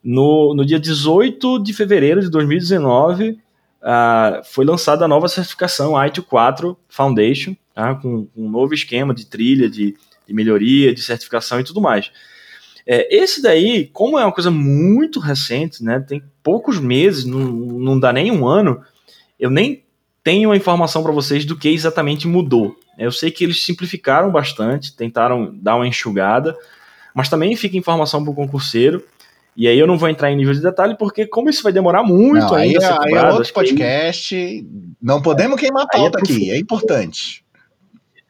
[0.00, 3.36] No, no dia 18 de fevereiro de 2019,
[3.82, 7.94] ah, foi lançada a nova certificação ITIL 4 Foundation, tá?
[7.94, 12.10] com, com, um novo esquema de trilha, de, de melhoria, de certificação e tudo mais.
[12.86, 18.00] É, esse daí, como é uma coisa muito recente, né, tem poucos meses, não, não
[18.00, 18.82] dá nem um ano,
[19.38, 19.84] eu nem
[20.22, 22.76] tenho a informação para vocês do que exatamente mudou.
[22.98, 26.56] Eu sei que eles simplificaram bastante, tentaram dar uma enxugada,
[27.14, 29.02] mas também fica informação para o concurseiro.
[29.60, 32.02] E aí eu não vou entrar em nível de detalhe, porque como isso vai demorar
[32.02, 34.34] muito não, ainda aí, cobrado, aí é outro podcast.
[34.34, 34.66] Aí...
[35.02, 37.44] Não podemos queimar a é pauta é aqui, é importante.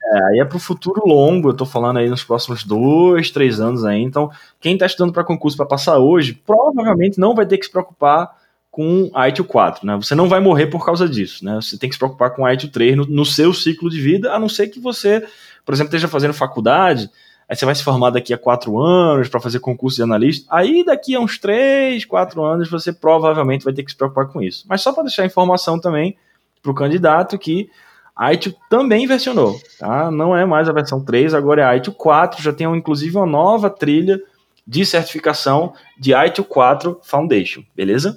[0.03, 3.61] É, aí é para o futuro longo, eu tô falando aí nos próximos dois, três
[3.61, 4.03] anos aí.
[4.03, 4.29] Então,
[4.59, 8.37] quem está estudando para concurso para passar hoje, provavelmente não vai ter que se preocupar
[8.69, 9.97] com a ITIL 4, né?
[10.03, 11.55] Você não vai morrer por causa disso, né?
[11.63, 14.33] Você tem que se preocupar com a ITIL 3 no, no seu ciclo de vida,
[14.33, 15.25] a não ser que você,
[15.65, 17.09] por exemplo, esteja fazendo faculdade,
[17.51, 20.85] aí você vai se formar daqui a quatro anos para fazer concurso de analista, aí
[20.85, 24.65] daqui a uns três, quatro anos você provavelmente vai ter que se preocupar com isso.
[24.69, 26.17] Mas só para deixar informação também
[26.63, 27.69] para o candidato que
[28.15, 30.13] a ITIL também versionou, tá?
[30.13, 33.27] Não é mais a versão 3, agora é a ITIL 4, já tem inclusive uma
[33.27, 34.23] nova trilha
[34.65, 38.17] de certificação de ITIL 4 Foundation, beleza?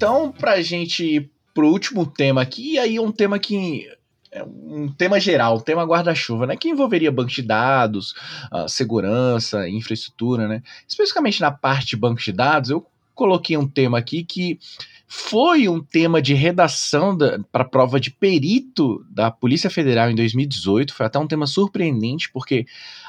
[0.00, 3.86] Então pra gente ir pro último tema aqui, e aí é um tema que
[4.32, 6.56] é um tema geral, um tema guarda-chuva, né?
[6.56, 8.14] Que envolveria banco de dados,
[8.50, 10.62] uh, segurança, infraestrutura, né?
[10.88, 14.58] Especificamente na parte de banco de dados, eu coloquei um tema aqui que
[15.06, 17.18] foi um tema de redação
[17.52, 20.94] para prova de perito da Polícia Federal em 2018.
[20.94, 22.64] Foi até um tema surpreendente, porque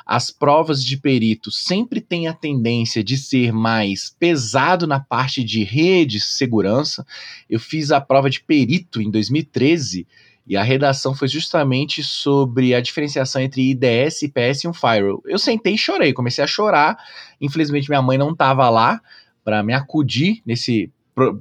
[0.05, 5.63] as provas de perito sempre têm a tendência de ser mais pesado na parte de
[5.63, 7.05] rede segurança.
[7.49, 10.07] Eu fiz a prova de perito em 2013
[10.47, 15.21] e a redação foi justamente sobre a diferenciação entre IDS, IPS e um firewall.
[15.25, 16.97] Eu sentei e chorei, comecei a chorar.
[17.39, 18.99] Infelizmente minha mãe não estava lá
[19.43, 20.91] para me acudir nesse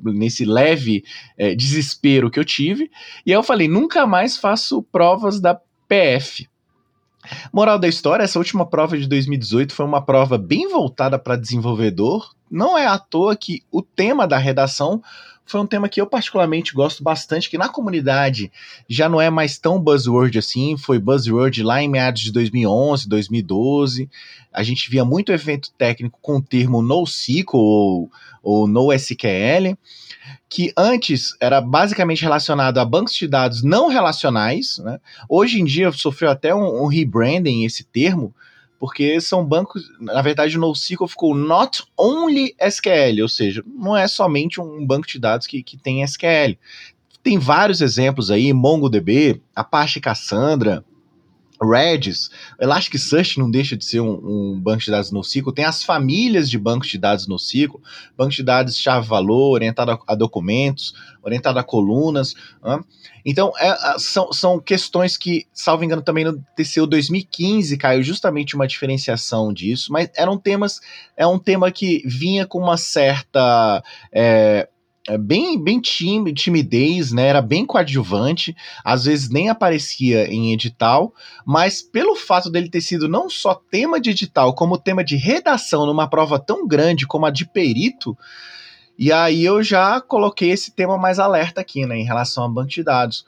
[0.04, 1.04] nesse leve
[1.38, 2.90] é, desespero que eu tive.
[3.24, 5.58] E aí eu falei, nunca mais faço provas da
[5.88, 6.49] PF.
[7.52, 12.34] Moral da história, essa última prova de 2018 foi uma prova bem voltada para desenvolvedor.
[12.50, 15.02] Não é à toa que o tema da redação
[15.50, 18.52] foi um tema que eu particularmente gosto bastante, que na comunidade
[18.88, 24.08] já não é mais tão buzzword assim, foi buzzword lá em meados de 2011, 2012.
[24.52, 28.10] A gente via muito evento técnico com o termo NoSQL ou,
[28.42, 29.76] ou NoSQL,
[30.48, 34.78] que antes era basicamente relacionado a bancos de dados não relacionais.
[34.78, 35.00] Né?
[35.28, 38.34] Hoje em dia sofreu até um, um rebranding esse termo,
[38.80, 44.08] porque são bancos, na verdade o NoSQL ficou not only SQL, ou seja, não é
[44.08, 46.56] somente um banco de dados que, que tem SQL.
[47.22, 50.82] Tem vários exemplos aí, MongoDB, Apache Cassandra,
[51.62, 56.48] Redis, Elasticsearch não deixa de ser um, um, banco de dados NoSQL, tem as famílias
[56.48, 57.80] de bancos de dados NoSQL,
[58.16, 62.34] banco de dados chave-valor, orientado a, a, documentos, orientado a colunas.
[62.62, 62.80] Né?
[63.26, 68.66] Então, é, são, são questões que, salvo engano, também no TCU 2015 caiu justamente uma
[68.66, 70.80] diferenciação disso, mas eram temas,
[71.16, 73.82] é um tema que vinha com uma certa.
[74.12, 74.68] É,
[75.18, 77.26] bem, bem time, timidez, né?
[77.26, 83.08] Era bem coadjuvante, às vezes nem aparecia em edital, mas pelo fato dele ter sido
[83.08, 87.30] não só tema de edital, como tema de redação numa prova tão grande como a
[87.30, 88.16] de perito,
[88.98, 92.68] e aí eu já coloquei esse tema mais alerta aqui, né, em relação a banco
[92.68, 93.24] de dados.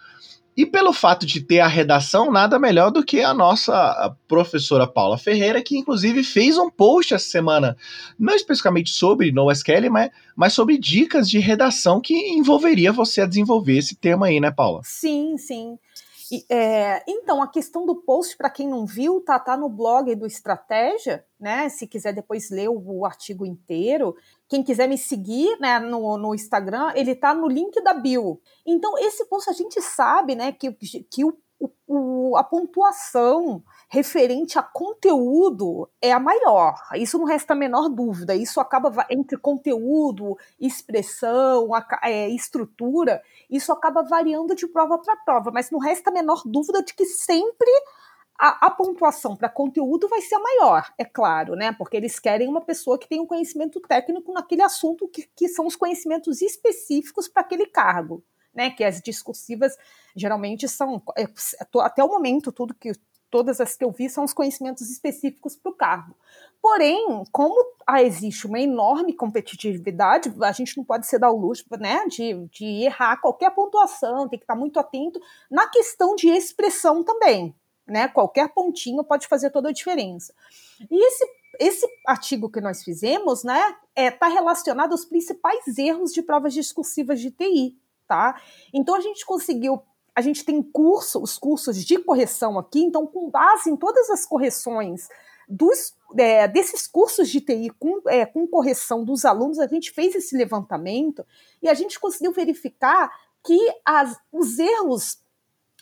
[0.56, 5.16] E pelo fato de ter a redação, nada melhor do que a nossa professora Paula
[5.16, 7.76] Ferreira, que inclusive fez um post essa semana,
[8.18, 13.78] não especificamente sobre NoSQL, mas, mas sobre dicas de redação que envolveria você a desenvolver
[13.78, 14.82] esse tema aí, né, Paula?
[14.84, 15.78] Sim, sim.
[16.32, 20.14] E, é, então, a questão do post, para quem não viu, tá, tá no blog
[20.14, 21.68] do Estratégia, né?
[21.68, 24.16] Se quiser depois ler o, o artigo inteiro.
[24.52, 28.38] Quem quiser me seguir né, no, no Instagram, ele tá no link da bio.
[28.66, 30.70] Então, esse post a gente sabe né, que,
[31.10, 31.34] que o,
[31.88, 36.74] o, a pontuação referente a conteúdo é a maior.
[36.96, 38.34] Isso não resta a menor dúvida.
[38.34, 41.70] Isso acaba entre conteúdo, expressão,
[42.02, 46.82] é, estrutura, isso acaba variando de prova para prova, mas não resta a menor dúvida
[46.82, 47.70] de que sempre
[48.38, 51.72] a, a pontuação para conteúdo vai ser a maior, é claro, né?
[51.72, 55.66] Porque eles querem uma pessoa que tenha um conhecimento técnico naquele assunto que, que são
[55.66, 58.24] os conhecimentos específicos para aquele cargo.
[58.54, 59.74] Né, que as discursivas
[60.14, 61.26] geralmente são é,
[61.80, 62.92] até o momento tudo que
[63.30, 66.14] todas as que eu vi são os conhecimentos específicos para o cargo.
[66.60, 67.54] Porém, como
[68.00, 72.84] existe uma enorme competitividade, a gente não pode ser dar o luxo né, de, de
[72.84, 75.18] errar qualquer pontuação, tem que estar muito atento
[75.50, 77.56] na questão de expressão também
[77.86, 78.08] né?
[78.08, 80.34] Qualquer pontinho pode fazer toda a diferença.
[80.90, 81.26] E esse,
[81.58, 86.54] esse artigo que nós fizemos, né, está é, tá relacionado aos principais erros de provas
[86.54, 87.76] discursivas de TI,
[88.06, 88.40] tá?
[88.72, 89.82] Então a gente conseguiu
[90.14, 94.26] a gente tem curso, os cursos de correção aqui, então, com base em todas as
[94.26, 95.08] correções
[95.48, 100.14] dos, é, desses cursos de TI com, é, com correção dos alunos, a gente fez
[100.14, 101.24] esse levantamento
[101.62, 103.10] e a gente conseguiu verificar
[103.42, 105.18] que as, os erros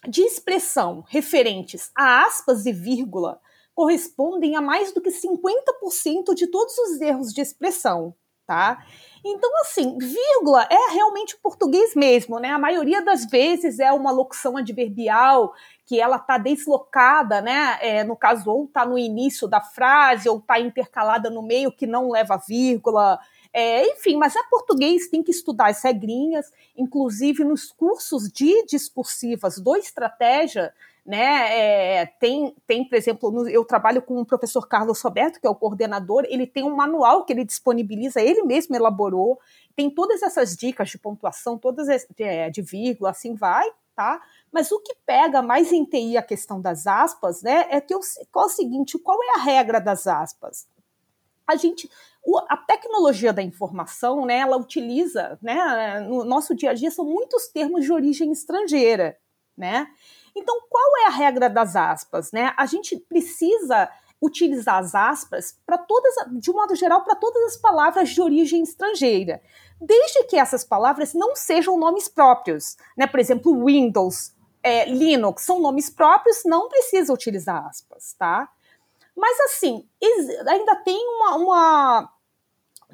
[0.09, 3.41] de expressão referentes a aspas e vírgula
[3.75, 8.15] correspondem a mais do que 50% de todos os erros de expressão,
[8.47, 8.85] tá?
[9.25, 12.51] Então, assim, vírgula é realmente português mesmo, né?
[12.51, 15.55] A maioria das vezes é uma locução adverbial
[15.87, 17.79] que ela está deslocada, né?
[17.81, 21.87] É, no caso, ou está no início da frase, ou está intercalada no meio que
[21.87, 23.19] não leva vírgula.
[23.53, 29.59] É, enfim, mas é português, tem que estudar as regrinhas, inclusive nos cursos de discursivas
[29.59, 30.73] do Estratégia,
[31.05, 31.59] né?
[31.59, 35.55] É, tem, tem, por exemplo, eu trabalho com o professor Carlos Roberto, que é o
[35.55, 39.41] coordenador, ele tem um manual que ele disponibiliza, ele mesmo elaborou,
[39.75, 44.23] tem todas essas dicas de pontuação, todas de, é, de vírgula, assim vai, tá?
[44.53, 48.01] Mas o que pega mais em TI a questão das aspas, né, é que eu,
[48.31, 50.69] qual é o seguinte, qual é a regra das aspas?
[51.47, 51.91] A gente,
[52.49, 57.49] a tecnologia da informação, né, ela utiliza, né, no nosso dia a dia são muitos
[57.49, 59.17] termos de origem estrangeira,
[59.57, 59.89] né?
[60.37, 62.31] Então, qual é a regra das aspas?
[62.33, 62.53] Né?
[62.57, 63.91] A gente precisa
[64.23, 68.63] utilizar as aspas para todas, de um modo geral, para todas as palavras de origem
[68.63, 69.41] estrangeira,
[69.81, 72.77] desde que essas palavras não sejam nomes próprios.
[72.97, 73.07] Né?
[73.07, 78.49] Por exemplo, Windows, é, Linux são nomes próprios, não precisa utilizar aspas, tá?
[79.21, 79.87] Mas assim,
[80.49, 82.13] ainda tem uma, uma,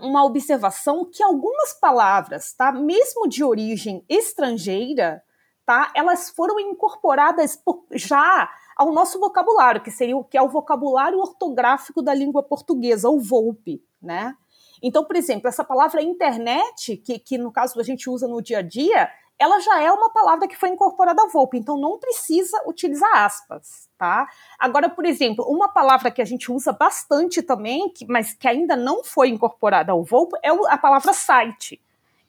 [0.00, 2.72] uma observação que algumas palavras, tá?
[2.72, 5.22] Mesmo de origem estrangeira,
[5.64, 5.92] tá?
[5.94, 7.62] Elas foram incorporadas
[7.92, 13.08] já ao nosso vocabulário, que seria o que é o vocabulário ortográfico da língua portuguesa,
[13.08, 14.34] o VOLPE, né?
[14.82, 18.58] Então, por exemplo, essa palavra internet, que, que no caso a gente usa no dia
[18.58, 19.08] a dia,
[19.38, 23.88] ela já é uma palavra que foi incorporada ao VOLPE, então não precisa utilizar aspas,
[23.98, 24.26] tá?
[24.58, 28.76] Agora, por exemplo, uma palavra que a gente usa bastante também, que, mas que ainda
[28.76, 31.80] não foi incorporada ao VOLPE, é a palavra site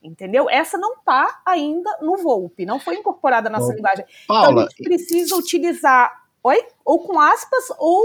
[0.02, 0.48] entendeu?
[0.48, 4.04] Essa não está ainda no Volpe, não foi incorporada na nossa linguagem.
[4.26, 6.64] Paula, então a gente precisa utilizar, oi?
[6.84, 8.04] Ou com aspas, ou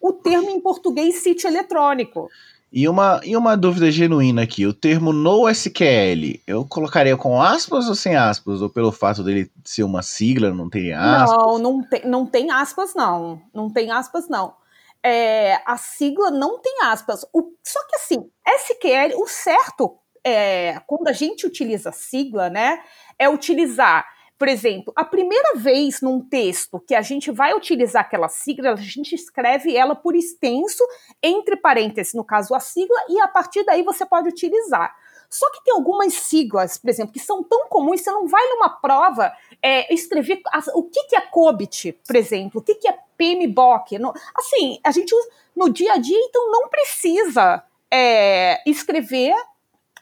[0.00, 2.28] o termo em português sítio eletrônico.
[2.72, 7.94] E uma, e uma dúvida genuína aqui, o termo NoSQL, eu colocaria com aspas ou
[7.94, 8.60] sem aspas?
[8.60, 11.38] Ou pelo fato dele ser uma sigla, não teria aspas?
[11.38, 14.54] Não, não tem, não tem aspas não, não tem aspas não.
[15.02, 17.24] É, a sigla não tem aspas.
[17.32, 22.80] O, só que assim, SQL, o certo é, quando a gente utiliza sigla, né,
[23.16, 24.04] é utilizar,
[24.38, 28.76] por exemplo, a primeira vez num texto que a gente vai utilizar aquela sigla, a
[28.76, 30.84] gente escreve ela por extenso,
[31.22, 34.94] entre parênteses, no caso a sigla, e a partir daí você pode utilizar.
[35.28, 38.68] Só que tem algumas siglas, por exemplo, que são tão comuns, você não vai numa
[38.68, 39.32] prova
[39.62, 40.40] é, escrever
[40.74, 43.98] o que, que é COBIT, por exemplo, o que, que é PMBOK.
[43.98, 49.34] No, assim, a gente usa no dia a dia, então não precisa é, escrever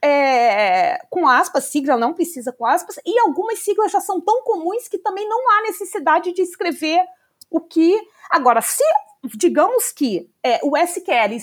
[0.04, 4.86] é, com aspas, sigla não precisa com aspas, e algumas siglas já são tão comuns
[4.86, 7.02] que também não há necessidade de escrever
[7.50, 7.98] o que.
[8.30, 8.84] Agora, se
[9.34, 11.34] digamos que é, o SQL,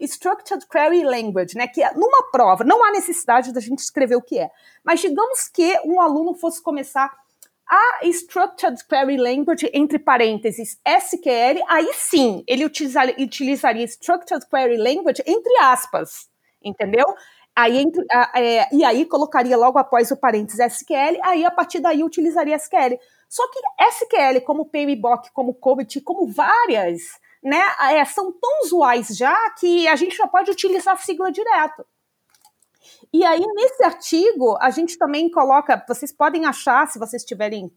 [0.00, 4.22] Structured Query Language, né, que é numa prova, não há necessidade da gente escrever o
[4.22, 4.50] que é,
[4.82, 7.16] mas digamos que um aluno fosse começar
[7.70, 15.22] a Structured Query Language, entre parênteses, SQL, aí sim, ele utilizaria, utilizaria Structured Query Language
[15.24, 16.28] entre aspas,
[16.64, 17.06] entendeu?
[17.58, 18.06] Aí, entre,
[18.36, 22.96] é, e aí colocaria logo após o parênteses SQL, aí a partir daí utilizaria SQL.
[23.28, 27.00] Só que SQL, como PMBOK, como COBIT, como várias,
[27.42, 31.84] né, é, são tão usuais já que a gente já pode utilizar a sigla direto.
[33.12, 37.72] E aí, nesse artigo, a gente também coloca, vocês podem achar, se vocês tiverem.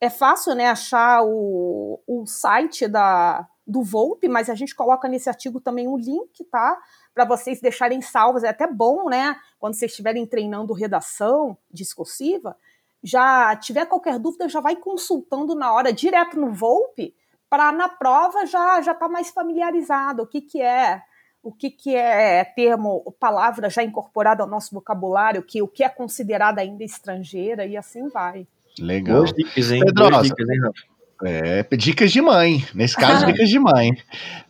[0.00, 5.28] É fácil, né, achar o, o site da, do Volpe, mas a gente coloca nesse
[5.28, 6.76] artigo também um link, tá?
[7.20, 8.42] Para vocês deixarem salvos.
[8.42, 9.36] É até bom, né?
[9.58, 12.56] Quando vocês estiverem treinando redação discursiva,
[13.02, 17.14] já tiver qualquer dúvida, já vai consultando na hora direto no Volpe,
[17.48, 21.02] para na prova já já tá mais familiarizado o que que é
[21.42, 25.88] o que, que é termo, palavra já incorporada ao nosso vocabulário, que o que é
[25.88, 28.46] considerado ainda estrangeira e assim vai.
[28.78, 29.18] Legal.
[29.18, 29.82] Boas dicas, hein?
[29.82, 30.99] Pedrosa, Boas dicas, hein, Rafa?
[31.22, 32.64] É, dicas de mãe.
[32.74, 33.90] Nesse caso, dicas de mãe.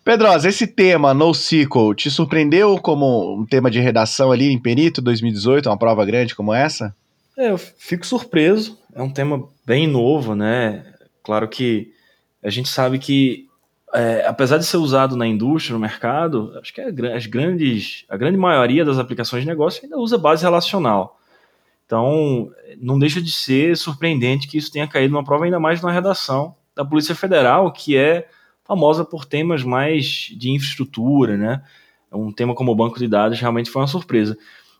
[0.05, 5.69] Pedrosa, esse tema NoSQL te surpreendeu como um tema de redação ali em Perito 2018,
[5.69, 6.95] uma prova grande como essa?
[7.37, 8.79] É, eu fico surpreso.
[8.95, 10.85] É um tema bem novo, né?
[11.23, 11.93] Claro que
[12.43, 13.47] a gente sabe que,
[13.93, 18.17] é, apesar de ser usado na indústria, no mercado, acho que é as grandes, a
[18.17, 21.19] grande maioria das aplicações de negócio ainda usa base relacional.
[21.85, 22.51] Então,
[22.81, 26.55] não deixa de ser surpreendente que isso tenha caído numa prova, ainda mais na redação
[26.81, 28.27] da Polícia Federal, que é
[28.65, 31.63] famosa por temas mais de infraestrutura, né?
[32.11, 34.37] Um tema como o banco de dados realmente foi uma surpresa.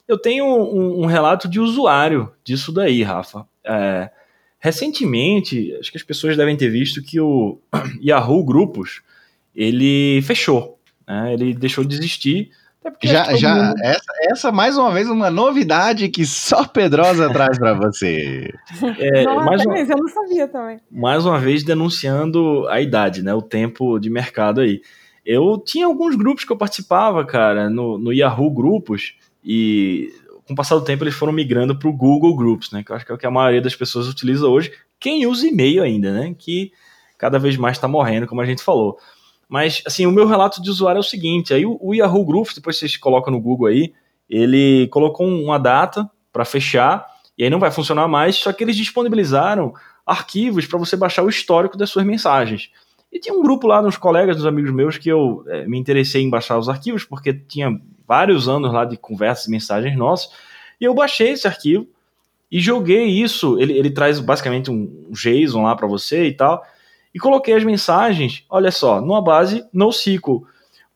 [0.09, 3.47] Eu tenho um, um relato de usuário disso daí, Rafa.
[3.63, 4.11] É,
[4.59, 7.61] recentemente, acho que as pessoas devem ter visto que o
[8.03, 9.03] Yahoo Grupos
[9.55, 11.35] ele fechou, né?
[11.35, 12.51] ele deixou de existir.
[13.03, 13.75] Já, já mundo...
[13.83, 18.53] essa, essa mais uma vez uma novidade que só Pedrosa traz para você.
[18.99, 20.81] É, não, mais uma, eu não sabia também.
[20.91, 23.35] Mais uma vez denunciando a idade, né?
[23.35, 24.81] O tempo de mercado aí.
[25.25, 29.15] Eu tinha alguns grupos que eu participava, cara, no, no Yahoo Grupos,
[29.45, 30.11] e
[30.47, 32.83] com o passar do tempo eles foram migrando para o Google Groups, né?
[32.83, 34.73] Que eu acho que é o que a maioria das pessoas utiliza hoje.
[34.99, 36.35] Quem usa e-mail ainda, né?
[36.37, 36.73] Que
[37.19, 38.99] cada vez mais está morrendo, como a gente falou.
[39.51, 42.55] Mas, assim, o meu relato de usuário é o seguinte: aí o, o Yahoo Groups,
[42.55, 43.93] depois vocês colocam no Google aí,
[44.29, 47.05] ele colocou uma data para fechar,
[47.37, 49.75] e aí não vai funcionar mais, só que eles disponibilizaram
[50.07, 52.71] arquivos para você baixar o histórico das suas mensagens.
[53.13, 56.23] E tinha um grupo lá, uns colegas, uns amigos meus, que eu é, me interessei
[56.23, 57.77] em baixar os arquivos, porque tinha
[58.07, 60.31] vários anos lá de conversas e mensagens nossas,
[60.81, 61.89] e eu baixei esse arquivo
[62.53, 63.59] e joguei isso.
[63.59, 66.65] Ele, ele traz basicamente um JSON lá para você e tal,
[67.15, 70.47] e coloquei as mensagens, olha só, numa base NoSQL.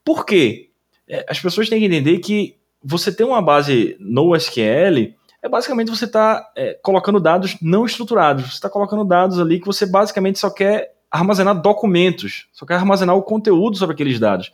[0.05, 0.71] Por quê?
[1.09, 6.05] É, as pessoas têm que entender que você ter uma base NoSQL é basicamente você
[6.05, 8.45] está é, colocando dados não estruturados.
[8.45, 13.15] Você está colocando dados ali que você basicamente só quer armazenar documentos, só quer armazenar
[13.17, 14.53] o conteúdo sobre aqueles dados.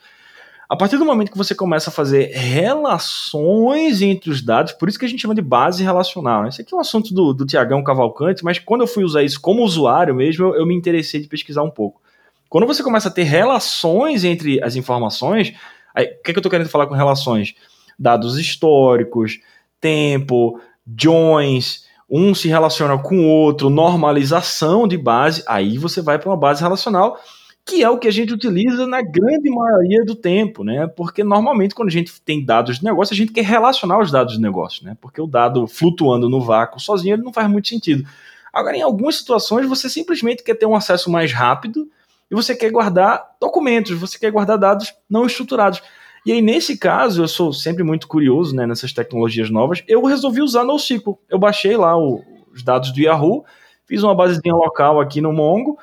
[0.71, 4.97] A partir do momento que você começa a fazer relações entre os dados, por isso
[4.97, 6.47] que a gente chama de base relacional.
[6.47, 9.41] Esse aqui é um assunto do, do Tiagão Cavalcante, mas quando eu fui usar isso
[9.41, 12.01] como usuário mesmo, eu, eu me interessei de pesquisar um pouco.
[12.49, 15.53] Quando você começa a ter relações entre as informações, o
[15.93, 17.57] que, é que eu estou querendo falar com relações?
[17.99, 19.41] Dados históricos,
[19.81, 20.61] tempo,
[20.97, 26.37] joins, um se relaciona com o outro, normalização de base, aí você vai para uma
[26.37, 27.19] base relacional,
[27.65, 30.87] que é o que a gente utiliza na grande maioria do tempo, né?
[30.87, 34.35] Porque normalmente quando a gente tem dados de negócio, a gente quer relacionar os dados
[34.35, 34.97] de negócio, né?
[35.01, 38.05] Porque o dado flutuando no vácuo sozinho, ele não faz muito sentido.
[38.53, 41.89] Agora, em algumas situações, você simplesmente quer ter um acesso mais rápido
[42.31, 45.81] e você quer guardar documentos, você quer guardar dados não estruturados.
[46.27, 50.43] E aí, nesse caso, eu sou sempre muito curioso né, nessas tecnologias novas, eu resolvi
[50.43, 51.19] usar NoSQL.
[51.29, 53.45] Eu baixei lá o, os dados do Yahoo,
[53.87, 55.79] fiz uma basezinha local aqui no Mongo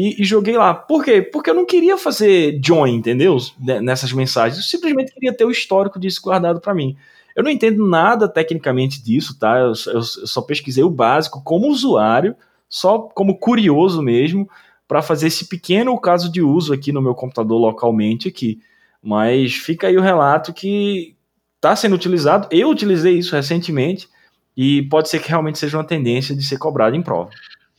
[0.00, 0.72] e, e, joguei lá.
[0.72, 1.20] Por quê?
[1.20, 3.36] Porque eu não queria fazer join, entendeu?
[3.58, 4.56] Nessas mensagens.
[4.56, 6.96] Eu simplesmente queria ter o histórico disso guardado para mim.
[7.34, 9.58] Eu não entendo nada tecnicamente disso, tá?
[9.58, 12.36] Eu, eu, eu só pesquisei o básico como usuário,
[12.68, 14.48] só como curioso mesmo,
[14.86, 18.60] para fazer esse pequeno caso de uso aqui no meu computador localmente aqui.
[19.02, 21.16] Mas fica aí o relato que
[21.56, 22.46] está sendo utilizado.
[22.52, 24.08] Eu utilizei isso recentemente
[24.56, 27.30] e pode ser que realmente seja uma tendência de ser cobrado em prova.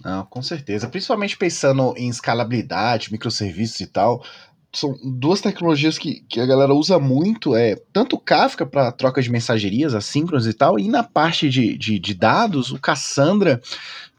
[0.04, 0.88] Não, com certeza.
[0.88, 4.24] Principalmente pensando em escalabilidade, microserviços e tal.
[4.72, 9.32] São duas tecnologias que, que a galera usa muito, é tanto Kafka para troca de
[9.32, 13.60] mensagerias assíncronas e tal, e na parte de, de, de dados, o Cassandra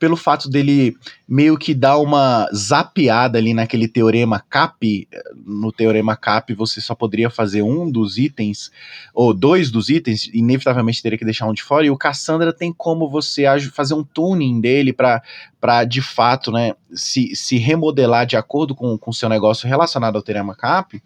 [0.01, 0.96] pelo fato dele
[1.28, 5.07] meio que dar uma zapeada ali naquele teorema CAP,
[5.44, 8.70] no teorema CAP você só poderia fazer um dos itens,
[9.14, 12.72] ou dois dos itens, inevitavelmente teria que deixar um de fora, e o Cassandra tem
[12.72, 18.74] como você fazer um tuning dele para de fato né, se, se remodelar de acordo
[18.74, 21.03] com o seu negócio relacionado ao teorema CAP.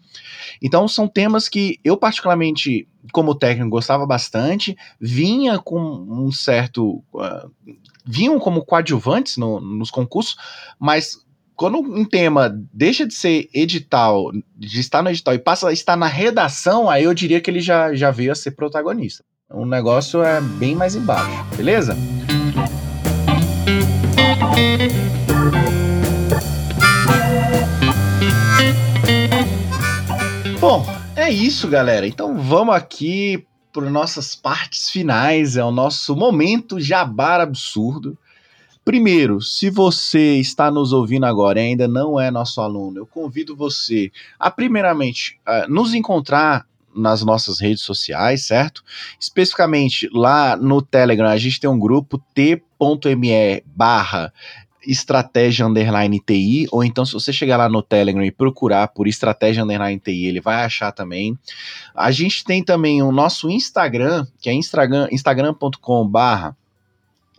[0.61, 7.51] Então são temas que eu particularmente como técnico gostava bastante, vinha com um certo uh,
[8.05, 10.35] vinham como coadjuvantes no, nos concursos,
[10.79, 11.25] mas
[11.55, 15.95] quando um tema deixa de ser edital, de estar no edital e passa a estar
[15.95, 19.23] na redação, aí eu diria que ele já, já veio a ser protagonista.
[19.49, 21.95] O negócio é bem mais embaixo, beleza?
[30.59, 32.05] Bom, é isso, galera.
[32.05, 38.15] Então vamos aqui por nossas partes finais, é o nosso momento jabar absurdo.
[38.85, 43.55] Primeiro, se você está nos ouvindo agora e ainda não é nosso aluno, eu convido
[43.55, 48.83] você a, primeiramente, nos encontrar nas nossas redes sociais, certo?
[49.19, 54.31] Especificamente lá no Telegram, a gente tem um grupo t.me barra
[54.85, 59.63] estratégia underline TI, ou então se você chegar lá no Telegram e procurar por estratégia
[59.63, 61.37] underline TI, ele vai achar também.
[61.93, 66.55] A gente tem também o nosso Instagram, que é instagram, instagram.com barra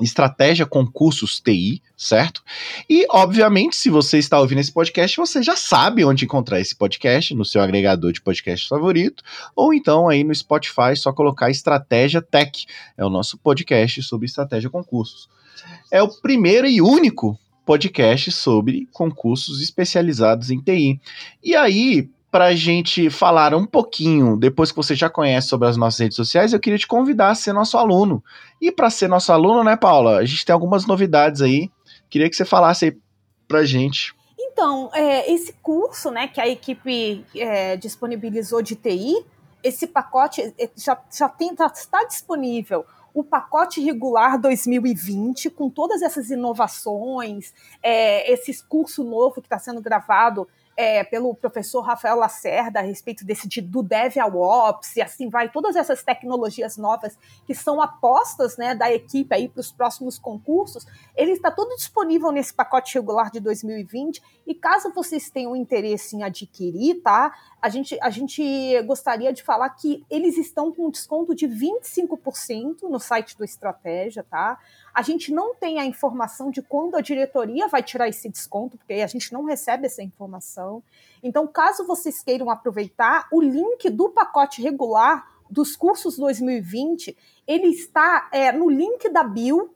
[0.00, 2.42] Estratégia Concursos TI, certo?
[2.88, 7.34] E, obviamente, se você está ouvindo esse podcast, você já sabe onde encontrar esse podcast,
[7.34, 9.24] no seu agregador de podcast favorito,
[9.54, 12.66] ou então aí no Spotify, só colocar Estratégia Tech.
[12.96, 15.28] É o nosso podcast sobre estratégia concursos.
[15.90, 21.00] É o primeiro e único podcast sobre concursos especializados em TI.
[21.42, 25.76] E aí, para a gente falar um pouquinho, depois que você já conhece sobre as
[25.76, 28.22] nossas redes sociais, eu queria te convidar a ser nosso aluno.
[28.60, 30.18] E para ser nosso aluno, né, Paula?
[30.18, 31.70] A gente tem algumas novidades aí.
[32.08, 32.96] Queria que você falasse aí
[33.48, 34.14] para gente.
[34.38, 39.24] Então, é, esse curso, né, que a equipe é, disponibilizou de TI,
[39.62, 42.84] esse pacote é, já, já tem, tá, está disponível
[43.16, 49.80] o pacote regular 2020, com todas essas inovações, é, esse curso novo que está sendo
[49.80, 50.46] gravado
[50.76, 55.74] é, pelo professor Rafael Lacerda a respeito desse de, do DevOps e assim vai, todas
[55.74, 61.32] essas tecnologias novas que são apostas né, da equipe aí para os próximos concursos, ele
[61.32, 67.00] está todo disponível nesse pacote regular de 2020 e caso vocês tenham interesse em adquirir,
[67.02, 67.32] tá?
[67.60, 72.82] A gente, a gente gostaria de falar que eles estão com um desconto de 25%
[72.82, 74.58] no site do Estratégia, tá?
[74.96, 78.94] A gente não tem a informação de quando a diretoria vai tirar esse desconto, porque
[78.94, 80.82] a gente não recebe essa informação.
[81.22, 87.14] Então, caso vocês queiram aproveitar, o link do pacote regular dos cursos 2020,
[87.46, 89.70] ele está é, no link da bio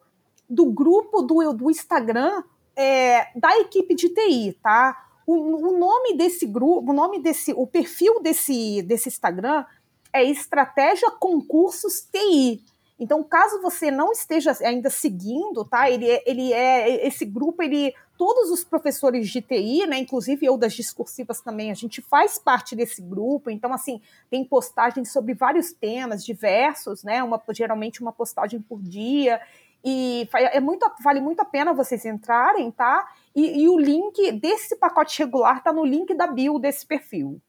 [0.49, 2.43] do grupo do, do Instagram
[2.75, 5.07] é, da equipe de TI, tá?
[5.27, 9.67] O, o, nome desse grupo, o nome desse, o perfil desse, desse Instagram
[10.15, 12.65] é Estratégia Concursos TI.
[13.01, 15.91] Então, caso você não esteja ainda seguindo, tá?
[15.91, 20.59] Ele é, ele é esse grupo, ele todos os professores de TI, né, inclusive eu
[20.59, 23.49] das discursivas também, a gente faz parte desse grupo.
[23.49, 27.23] Então, assim, tem postagens sobre vários temas diversos, né?
[27.23, 29.41] Uma geralmente uma postagem por dia.
[29.83, 33.09] E é muito, vale muito a pena vocês entrarem, tá?
[33.35, 37.41] E, e o link desse pacote regular tá no link da bio desse perfil.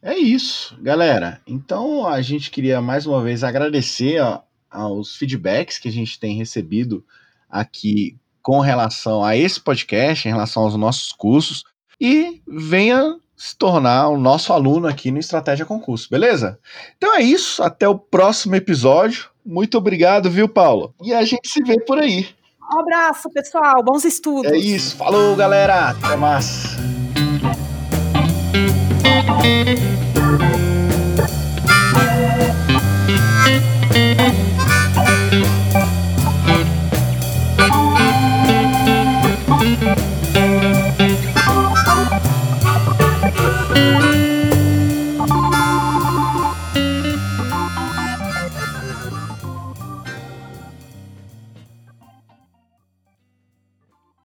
[0.00, 1.40] É isso, galera.
[1.44, 4.40] Então a gente queria mais uma vez agradecer ó,
[4.72, 7.04] aos feedbacks que a gente tem recebido
[7.48, 11.64] aqui com relação a esse podcast, em relação aos nossos cursos,
[12.00, 16.58] e venha se tornar o nosso aluno aqui no Estratégia Concurso, beleza?
[16.96, 19.30] Então é isso, até o próximo episódio.
[19.44, 20.94] Muito obrigado, viu, Paulo?
[21.02, 22.28] E a gente se vê por aí.
[22.72, 23.82] Um abraço, pessoal.
[23.82, 24.50] Bons estudos.
[24.50, 24.96] É isso.
[24.96, 25.90] Falou, galera.
[25.90, 26.76] Até mais.